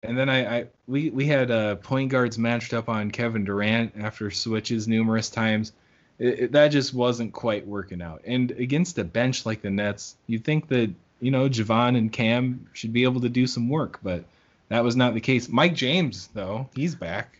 [0.04, 3.94] And then I, I we we had uh, point guards matched up on Kevin Durant
[3.98, 5.72] after switches numerous times.
[6.18, 8.22] It, it- that just wasn't quite working out.
[8.26, 10.90] And against a bench like the Nets, you'd think that
[11.20, 14.24] you know Jevon and Cam should be able to do some work, but
[14.68, 15.48] that was not the case.
[15.48, 17.38] Mike James, though, he's back.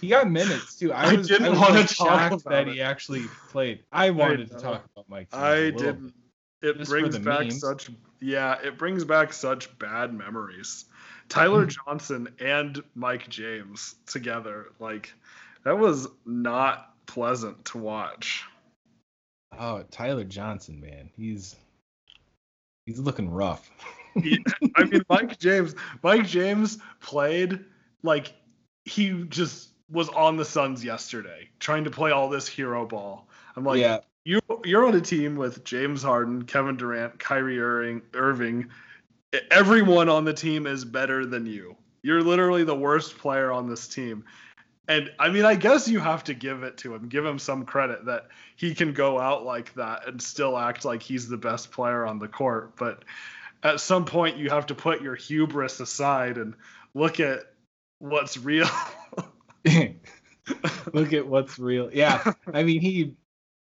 [0.00, 0.92] He got minutes too.
[0.92, 2.74] I I was, didn't I was wanna like, talk about that it.
[2.74, 3.80] he actually played.
[3.92, 5.30] I wanted to talk about Mike.
[5.30, 6.14] James I didn't.
[6.62, 6.70] bit.
[6.70, 7.60] It Just brings back memes.
[7.60, 10.84] such yeah, it brings back such bad memories.
[11.30, 11.68] Tyler Hmm.
[11.68, 15.14] Johnson and Mike James together, like
[15.64, 18.44] that was not pleasant to watch.
[19.58, 21.56] Oh, Tyler Johnson, man, he's
[22.86, 23.70] he's looking rough.
[24.14, 24.44] He-
[24.76, 27.64] I mean, Mike James, Mike James played
[28.02, 28.32] like
[28.84, 33.28] he just was on the Suns yesterday, trying to play all this hero ball.
[33.56, 38.02] I'm like, yeah, you you're on a team with James Harden, Kevin Durant, Kyrie Irving,
[38.14, 38.68] Irving.
[39.50, 41.76] Everyone on the team is better than you.
[42.02, 44.24] You're literally the worst player on this team.
[44.88, 47.64] And I mean, I guess you have to give it to him, give him some
[47.64, 51.70] credit that he can go out like that and still act like he's the best
[51.70, 52.76] player on the court.
[52.76, 53.04] But
[53.62, 56.54] at some point, you have to put your hubris aside and
[56.94, 57.40] look at
[58.00, 58.68] what's real.
[60.92, 61.90] look at what's real.
[61.92, 63.14] Yeah, I mean he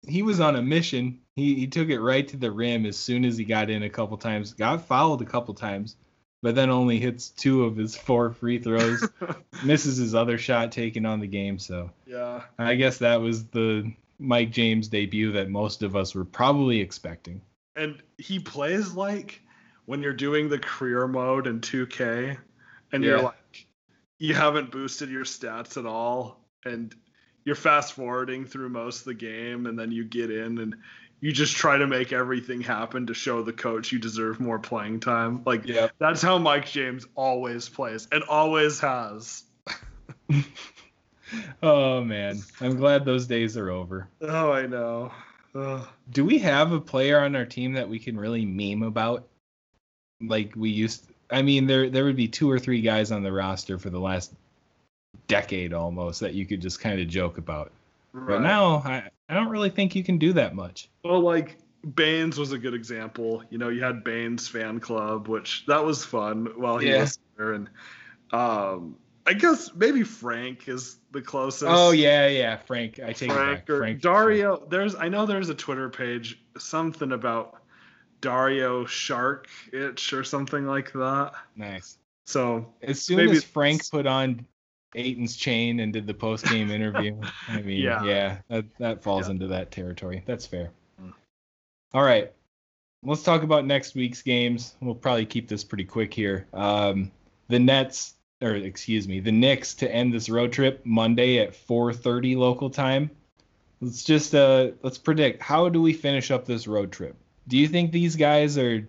[0.06, 1.20] he was on a mission.
[1.36, 3.90] He he took it right to the rim as soon as he got in a
[3.90, 4.54] couple times.
[4.54, 5.96] Got fouled a couple times,
[6.42, 9.06] but then only hits two of his four free throws.
[9.64, 11.58] misses his other shot taken on the game.
[11.58, 12.42] So yeah.
[12.58, 17.42] I guess that was the Mike James debut that most of us were probably expecting.
[17.76, 19.42] and he plays like
[19.84, 22.36] when you're doing the career mode in 2K
[22.92, 23.66] and you're like
[24.18, 26.94] you haven't boosted your stats at all and
[27.44, 30.76] you're fast forwarding through most of the game and then you get in and
[31.20, 35.00] you just try to make everything happen to show the coach you deserve more playing
[35.00, 35.42] time.
[35.44, 35.92] Like Yep.
[35.98, 39.42] that's how Mike James always plays and always has.
[41.60, 44.08] Oh man, I'm glad those days are over.
[44.20, 45.10] Oh, I know.
[45.56, 45.86] Ugh.
[46.10, 49.26] Do we have a player on our team that we can really meme about?
[50.20, 53.32] Like we used I mean there there would be two or three guys on the
[53.32, 54.32] roster for the last
[55.26, 57.72] decade almost that you could just kind of joke about.
[58.14, 60.88] But now I, I don't really think you can do that much.
[61.04, 61.58] Well, like
[61.94, 63.42] Baines was a good example.
[63.50, 67.02] You know, you had Baines fan club, which that was fun while he Yeah.
[67.02, 67.68] was there, and
[68.32, 71.64] um, I guess maybe Frank is the closest.
[71.68, 73.00] Oh yeah, yeah, Frank.
[73.00, 73.70] I take it Frank back.
[73.70, 74.66] or Frank Dario.
[74.68, 77.62] There's I know there's a Twitter page, something about
[78.20, 81.32] Dario Shark itch or something like that.
[81.56, 81.98] Nice.
[82.24, 84.44] So As soon Maybe as Frank put on
[84.96, 88.04] Ayton's chain and did the post game interview, I mean, Yeah.
[88.04, 89.32] yeah, that, that falls Yeah.
[89.32, 90.22] into that territory.
[90.26, 90.70] That's fair.
[91.00, 91.12] Mm.
[91.94, 92.32] All right.
[93.02, 94.74] Let's talk about next week's games.
[94.80, 96.46] We'll probably keep this pretty quick here.
[96.52, 97.12] Um,
[97.48, 102.36] the Nets, or excuse me, the Knicks to end this road trip Monday at 4:30
[102.36, 103.10] local time.
[103.80, 105.42] Let's just uh, let's predict.
[105.42, 107.14] How do we finish up this road trip?
[107.46, 108.88] Do you think these guys are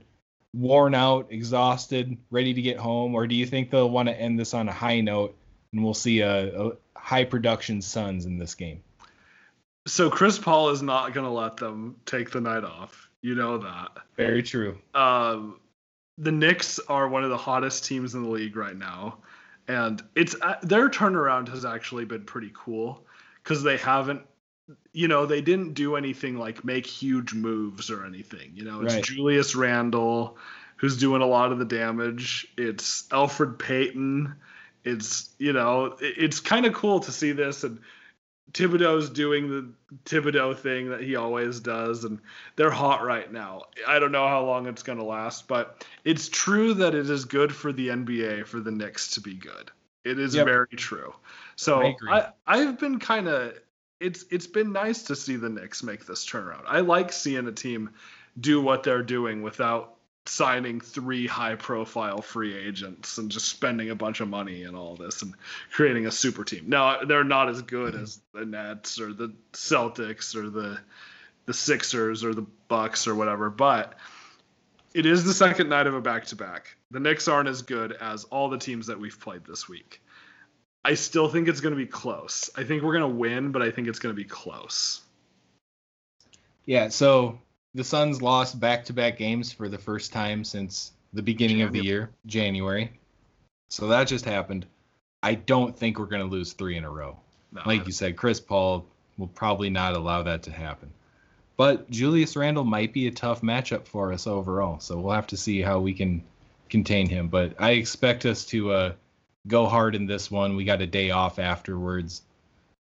[0.56, 4.39] worn out, exhausted, ready to get home, or do you think they'll want to end
[4.39, 5.36] this on a high note
[5.78, 8.82] and we'll see a, a high production Suns in this game?
[9.86, 13.10] so Chris Paul is not gonna let them take the night off.
[13.22, 13.92] You know that.
[14.18, 14.78] Very true.
[14.94, 15.60] um,
[16.18, 19.20] the Knicks are one of the hottest teams in the league right now,
[19.68, 23.06] and it's uh, their turnaround has actually been pretty cool
[23.44, 24.24] because they haven't,
[24.92, 28.52] you know, they didn't do anything like make huge moves or anything.
[28.56, 29.04] You know, it's Right.
[29.04, 30.38] Julius Randle
[30.78, 32.48] who's doing a lot of the damage.
[32.58, 34.36] It's Elfrid Payton.
[34.88, 37.79] It's you know, it's kind of cool to see this and.
[38.54, 39.69] Thibodeau's doing the
[40.06, 42.17] Thibodeau thing that he always does, and
[42.56, 43.63] they're hot right now.
[43.85, 47.25] I don't know how long it's going to last, but it's true that it is
[47.25, 49.69] good for the NBA for the Knicks to be good.
[50.06, 50.46] It is Yep.
[50.46, 51.13] very true.
[51.58, 53.60] So I, I I've been kind of
[54.00, 56.63] it's it's been nice to see the Knicks make this turnaround.
[56.67, 57.92] I like seeing a team
[58.40, 59.96] do what they're doing without
[60.28, 64.96] signing three high profile free agents and just spending a bunch of money and all
[64.96, 65.34] this and
[65.71, 66.65] creating a super team.
[66.67, 68.04] Now they're not as good mm-hmm.
[68.04, 70.80] as the Nets or the Celtics or the
[71.46, 73.96] the Sixers or the Bucks or whatever, but
[74.94, 76.75] it is the second night of a back to back.
[76.92, 80.02] The Knicks aren't as good as all the teams that we've played this week.
[80.84, 82.50] I still think it's going to be close.
[82.56, 85.02] I think we're going to win, but I think it's going to be close.
[86.65, 87.40] Yeah, so
[87.78, 92.10] the Suns lost back-to-back games for the first time since the beginning of the year,
[92.25, 92.92] January.
[93.69, 94.65] So that just happened.
[95.21, 97.19] I don't think we're going to lose 3 in a row.
[97.52, 98.84] No, like you said, Chris Paul
[99.19, 100.92] will probably not allow that to happen.
[101.56, 104.80] But Julius Randle might be a tough matchup for us overall.
[104.80, 106.23] So we'll have to see how we can
[106.69, 107.28] contain him.
[107.28, 108.94] But I expect us to uh,
[109.46, 110.56] go hard in this one.
[110.56, 112.23] We got a day off afterwards.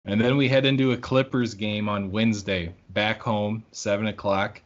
[0.05, 4.63] And then we head into a Clippers game on Wednesday, back home, 7 o'clock.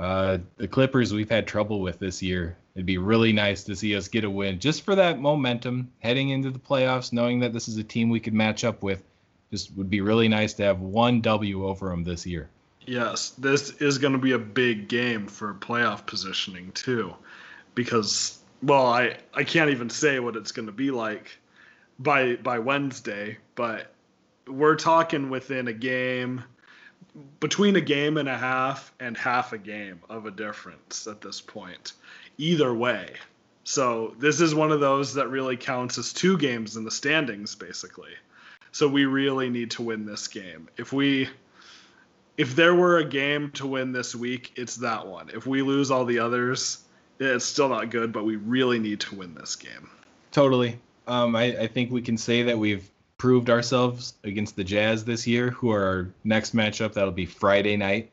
[0.00, 2.56] Uh, the Clippers we've had trouble with this year.
[2.74, 6.30] It'd be really nice to see us get a win just for that momentum heading
[6.30, 9.02] into the playoffs, knowing that this is a team we could match up with.
[9.50, 12.48] Just would be really nice to have one W over them this year.
[12.86, 17.14] Yes, this is going to be a big game for playoff positioning too,
[17.74, 21.30] because well, I I can't even say what it's going to be like
[21.98, 23.92] by by Wednesday, but
[24.46, 26.42] we're talking within a game
[27.40, 31.40] between a game and a half and half a game of a difference at this
[31.40, 31.92] point.
[32.38, 33.14] Either way.
[33.64, 37.54] So this is one of those that really counts as two games in the standings
[37.54, 38.12] basically.
[38.72, 40.68] So we really need to win this game.
[40.76, 41.28] If we
[42.36, 45.30] if there were a game to win this week, it's that one.
[45.34, 46.78] If we lose all the others,
[47.18, 49.90] it's still not good, but we really need to win this game.
[50.32, 50.78] Totally.
[51.06, 52.88] Um, I, I think we can say that we've
[53.20, 56.94] proved ourselves against the Jazz this year, who are our next matchup.
[56.94, 58.10] That'll be Friday night.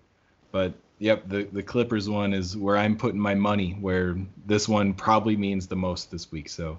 [0.51, 4.93] But yep, the, the Clippers one is where I'm putting my money, where this one
[4.93, 6.49] probably means the most this week.
[6.49, 6.77] So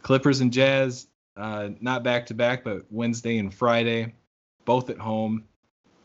[0.00, 1.06] Clippers and Jazz,
[1.36, 4.14] uh, not back to back, but Wednesday and Friday,
[4.64, 5.44] both at home.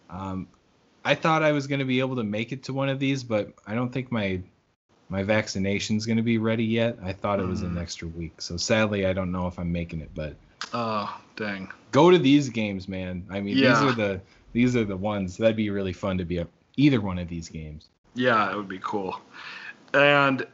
[0.10, 0.50] Um,
[1.06, 3.24] I thought I was going to be able to make it to one of these,
[3.24, 4.42] but I don't think my
[5.08, 6.98] my vaccination's going to be ready yet.
[7.02, 7.68] I thought it was mm.
[7.68, 10.10] an extra week, so sadly, I don't know if I'm making it.
[10.14, 10.36] But
[10.74, 11.72] oh, dang!
[11.92, 13.26] Go to these games, man.
[13.30, 13.70] I mean, yeah.
[13.70, 14.22] these are the
[14.54, 16.48] these are the ones that'd be really fun to be at
[16.78, 17.90] either one of these games.
[18.14, 19.20] Yeah, it would be cool.
[19.94, 20.46] And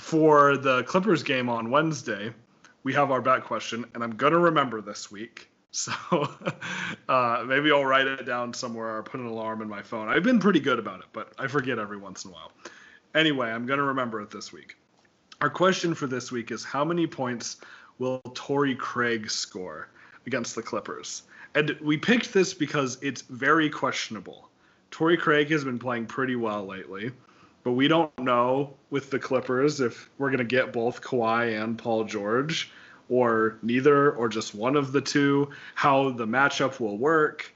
[0.00, 2.32] for the Clippers game on Wednesday,
[2.82, 5.50] we have our bet question, and I'm gonna remember this week.
[5.76, 5.92] So
[7.06, 10.08] uh, maybe I'll write it down somewhere or put an alarm in my phone.
[10.08, 12.50] I've been pretty good about it, but I forget every once in a while.
[13.14, 14.78] Anyway, I'm going to remember it this week.
[15.42, 17.58] Our question for this week is how many points
[17.98, 19.88] will Torrey Craig score
[20.26, 21.22] against the Clippers?
[21.54, 24.48] And we picked this because it's very questionable.
[24.90, 27.10] Torrey Craig has been playing pretty well lately,
[27.64, 31.78] but we don't know with the Clippers if we're going to get both Kawhi and
[31.78, 32.70] Paul George
[33.08, 37.52] or neither or just one of the two, how the matchup will work,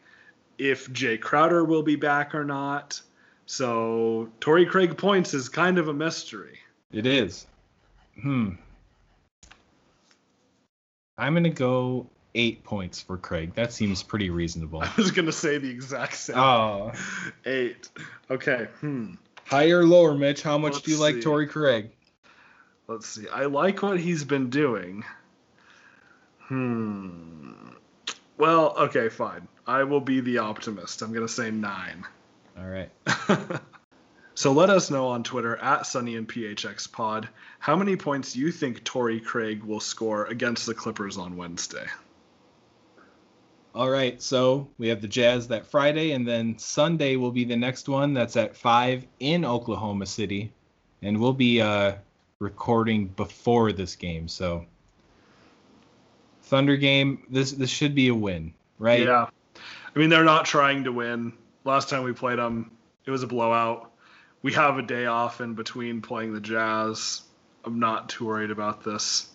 [0.58, 3.00] if Jae Crowder will be back or not.
[3.46, 6.58] So Torrey Craig points is kind of a mystery.
[6.92, 7.46] It is.
[8.20, 8.50] Hmm.
[11.20, 13.54] I'm gonna go eight points for Craig.
[13.54, 14.82] That seems pretty reasonable.
[14.82, 16.38] I was gonna say the exact same.
[16.38, 16.92] Oh.
[17.44, 17.88] Eight.
[18.30, 18.68] Okay.
[18.80, 19.14] Hmm.
[19.44, 20.42] Higher or lower, Mitch?
[20.42, 21.90] How much Let's do you like Torrey Craig?
[22.88, 23.28] Let's see.
[23.28, 25.04] I like what he's been doing.
[26.38, 27.52] Hmm.
[28.38, 29.46] Well, okay, fine.
[29.66, 31.02] I will be the optimist.
[31.02, 32.04] I'm going to say nine.
[32.58, 32.90] All right.
[34.34, 37.28] so let us know on Twitter at Sunny and PHX Pod
[37.58, 41.86] how many points you think Torrey Craig will score against the Clippers on Wednesday.
[43.74, 47.56] All right, so we have the Jazz that Friday, and then Sunday will be the
[47.56, 48.14] next one.
[48.14, 50.52] That's at five in Oklahoma City,
[51.02, 51.92] and we'll be uh,
[52.40, 54.26] recording before this game.
[54.26, 54.66] So
[56.42, 59.04] Thunder game, this this should be a win, right?
[59.04, 59.28] Yeah.
[59.94, 61.32] I mean, they're not trying to win.
[61.64, 62.72] Last time we played them,
[63.04, 63.89] it was a blowout.
[64.42, 67.22] We have a day off in between playing the Jazz.
[67.64, 69.28] I'm not too worried about this.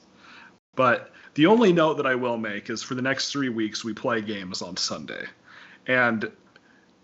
[0.75, 3.93] But the only note that I will make is for the next three weeks, we
[3.93, 5.25] play games on Sunday.
[5.85, 6.31] And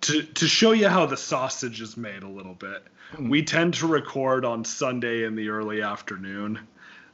[0.02, 2.84] to, to show you how the sausage is made a little bit,
[3.14, 3.30] mm.
[3.30, 6.60] we tend to record on Sunday in the early afternoon.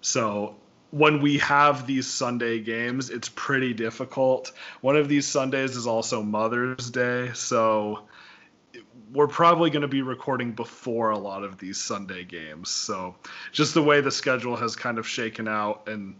[0.01, 0.55] So
[0.91, 4.53] when we have these Sunday games, it's pretty difficult.
[4.81, 8.07] One of these Sundays is also Mother's Day, so
[9.11, 12.69] we're probably going to be recording before a lot of these Sunday games.
[12.69, 13.15] So
[13.51, 16.15] just the way the schedule has kind of shaken out and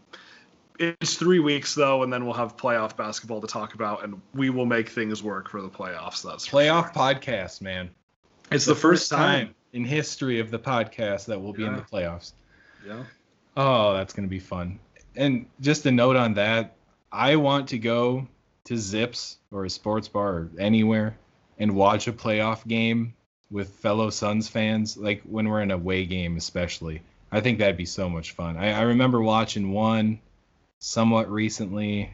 [0.80, 4.50] it's 3 weeks though and then we'll have playoff basketball to talk about and we
[4.50, 6.22] will make things work for the playoffs.
[6.22, 7.04] That's playoff sure.
[7.04, 7.90] podcast, man.
[8.52, 9.48] It's the, the first, first time.
[9.48, 9.56] time.
[9.74, 12.34] in history of the podcast that we'll be in the playoffs.
[12.86, 13.04] Yeah.
[13.56, 14.80] Oh, that's going to be fun.
[15.16, 16.76] And just a note on that,
[17.12, 18.28] I want to go
[18.66, 21.18] to Zipps or a sports bar or anywhere
[21.60, 23.14] and watch a playoff game
[23.50, 27.02] with fellow Suns fans, like when we're in a away game, especially.
[27.32, 28.58] I think that'd be so much fun.
[28.58, 30.20] I, I remember watching one
[30.80, 32.12] somewhat recently.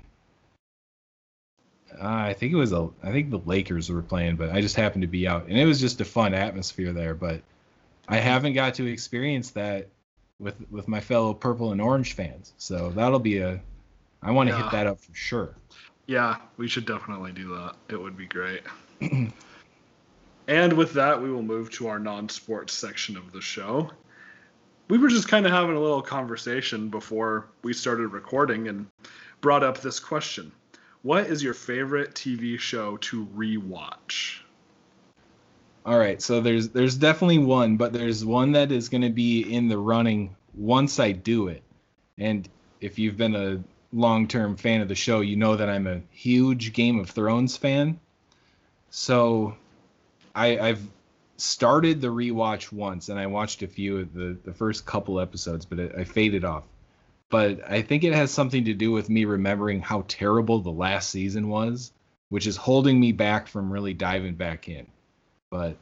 [1.93, 4.75] Uh, I think it was a, I think the Lakers were playing, but I just
[4.75, 7.13] happened to be out, and it was just a fun atmosphere there.
[7.13, 7.41] But
[8.07, 9.89] I haven't got to experience that
[10.39, 12.53] with with my fellow purple and orange fans.
[12.57, 13.61] So that'll be a
[14.23, 14.63] I want to Yeah.
[14.63, 15.55] hit that up for sure.
[16.07, 17.75] Yeah, we should definitely do that.
[17.89, 18.61] It would be great.
[20.47, 23.89] and with that, we will move to our non sports section of the show.
[24.89, 28.87] We were just kind of having a little conversation before we started recording and
[29.41, 30.51] brought up this question
[31.01, 34.39] What is your favorite TV show to rewatch?
[35.85, 39.41] All right, so there's there's definitely one, but there's one that is going to be
[39.41, 41.61] in the running once I do it.
[42.17, 42.47] And
[42.79, 46.73] if you've been a long-term fan of the show, you know that I'm a huge
[46.73, 47.99] Game of Thrones fan.
[48.95, 49.57] So
[50.35, 50.87] I, I've
[51.37, 55.65] started the rewatch once, and I watched a few of the the first couple episodes,
[55.65, 56.63] but it, I faded off.
[57.31, 61.09] But I think it has something to do with me remembering how terrible the last
[61.09, 61.91] season was,
[62.29, 64.85] which is holding me back from really diving back in.
[65.49, 65.75] But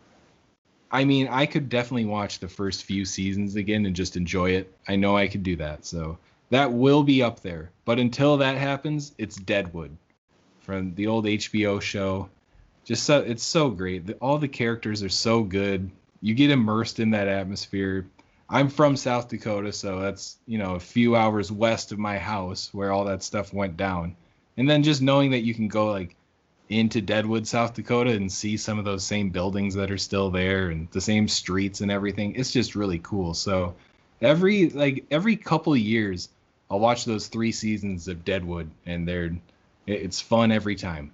[0.89, 4.73] I mean, I could definitely watch the first few seasons again and just enjoy it.
[4.87, 5.83] I know I could do that.
[5.85, 6.17] So
[6.49, 7.71] that will be up there.
[7.83, 9.97] But until that happens, it's Deadwood
[10.61, 12.29] from the old HBO show.
[12.83, 14.09] Just so it's so great.
[14.21, 15.89] All the characters are so good.
[16.21, 18.07] You get immersed in that atmosphere.
[18.49, 22.73] I'm from South Dakota, so that's, you know, a few hours west of my house
[22.73, 24.15] where all that stuff went down.
[24.57, 26.15] And then just knowing that you can go like
[26.67, 30.69] into Deadwood, South Dakota, and see some of those same buildings that are still there
[30.69, 32.35] and the same streets and everything.
[32.35, 33.33] It's just really cool.
[33.33, 33.75] So
[34.21, 36.29] every like every couple years,
[36.69, 39.35] I'll watch those three seasons of Deadwood, and they're
[39.87, 41.11] it's fun every time.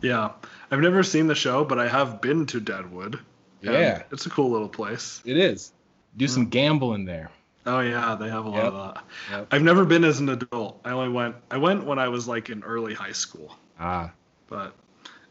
[0.00, 0.30] Yeah,
[0.70, 3.18] I've never seen the show, but I have been to Deadwood.
[3.62, 4.02] Yeah.
[4.12, 5.22] It's a cool little place.
[5.24, 5.72] It is.
[6.16, 7.30] Do some gambling there.
[7.64, 8.72] Oh yeah, they have a lot Yep.
[8.72, 9.04] of that.
[9.30, 9.48] Yep.
[9.50, 10.80] I've never been as an adult.
[10.84, 13.56] I only went I went when I was like in early high school.
[13.80, 14.12] Ah,
[14.48, 14.74] But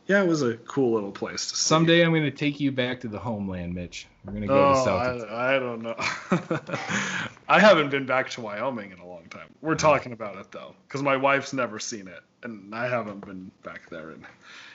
[0.07, 3.07] yeah, it was a cool little place to someday I'm gonna take you back to
[3.07, 4.07] the homeland, Mitch.
[4.23, 5.19] We're gonna go to Oh, South.
[5.19, 5.31] Dakota.
[5.33, 5.95] I, I don't know.
[7.47, 9.47] I haven't been back to Wyoming in a long time.
[9.61, 13.51] We're talking about it though, because my wife's never seen it, and I haven't been
[13.63, 14.27] back there in a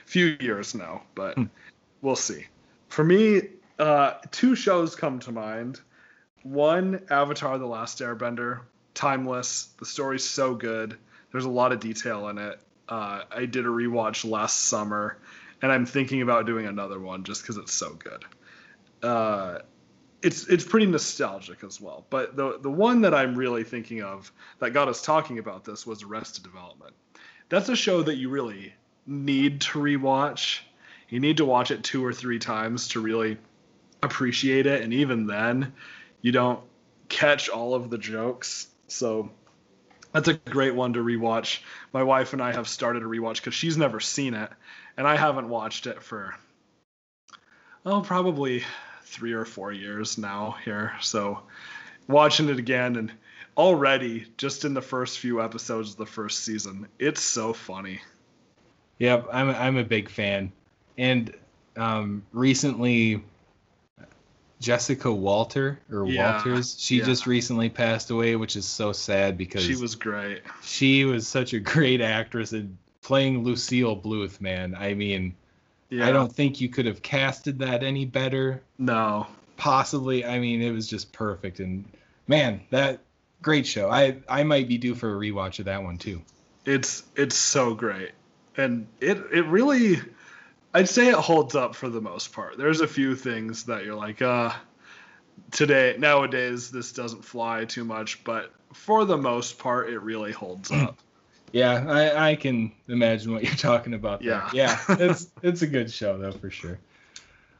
[0.08, 1.02] few years now.
[1.14, 1.44] But Hmm.
[2.02, 2.46] we'll see.
[2.88, 3.42] For me,
[3.78, 5.80] uh, two shows come to mind.
[6.42, 8.60] One, Avatar: The Last Airbender,
[8.94, 9.68] timeless.
[9.78, 10.96] The story's so good.
[11.32, 12.60] There's a lot of detail in it.
[12.90, 15.16] Uh, I did a rewatch last summer,
[15.62, 18.24] and I'm thinking about doing another one just because it's so good.
[19.02, 19.60] Uh,
[20.22, 22.04] it's it's pretty nostalgic as well.
[22.10, 25.86] But the the one that I'm really thinking of that got us talking about this
[25.86, 26.92] was Arrested Development.
[27.48, 28.74] That's a show that you really
[29.06, 30.60] need to rewatch.
[31.08, 33.38] You need to watch it two or three times to really
[34.02, 35.74] appreciate it, and even then,
[36.22, 36.60] you don't
[37.08, 38.66] catch all of the jokes.
[38.88, 39.30] So
[40.12, 41.60] that's a great one to rewatch.
[41.92, 44.50] My wife and I have started a rewatch because she's never seen it,
[44.96, 46.34] and I haven't watched it for
[47.86, 48.64] oh probably
[49.04, 50.92] three or four years now here.
[51.00, 51.40] So
[52.08, 53.12] watching it again and
[53.56, 58.00] already just in the first few episodes of the first season, it's so funny.
[58.98, 60.52] Yep, I'm a, I'm a big fan.
[60.98, 61.32] And
[61.76, 63.22] um, recently,
[64.60, 67.04] Jessica Walter or Yeah, Walters, she yeah.
[67.06, 70.42] just recently passed away, which is so sad because She was great.
[70.62, 74.74] she was such a great actress and playing Lucille Bluth, man.
[74.78, 75.34] I mean,
[75.88, 76.06] Yeah.
[76.06, 78.62] I don't think you could have casted that any better.
[78.78, 79.26] No.
[79.56, 81.58] Possibly, I mean, it was just perfect.
[81.60, 81.84] And
[82.28, 83.00] man, that
[83.42, 83.90] great show.
[83.90, 86.20] I I might be due for a rewatch of that one too.
[86.66, 88.10] It's it's so great.
[88.56, 90.00] And it it really
[90.72, 92.56] I'd say it holds up for the most part.
[92.56, 94.52] There's a few things that you're like, uh
[95.50, 100.70] today nowadays this doesn't fly too much, but for the most part it really holds
[100.70, 100.98] up.
[101.52, 104.20] Yeah, I, I can imagine what you're talking about.
[104.20, 104.30] There.
[104.30, 104.50] Yeah.
[104.52, 106.78] yeah, it's it's a good show though for sure.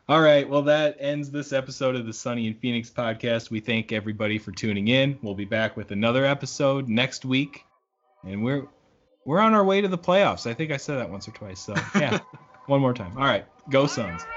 [0.09, 3.51] All right, well that ends this episode of the Sunny and Phoenix podcast.
[3.51, 5.19] We thank everybody for tuning in.
[5.23, 7.65] We'll be back with another episode next week,
[8.25, 8.67] and we're
[9.25, 10.49] we're on our way to the playoffs.
[10.49, 11.61] I think I said that once or twice.
[11.61, 12.19] So yeah,
[12.71, 13.17] one more time.
[13.19, 14.29] All right, go Suns.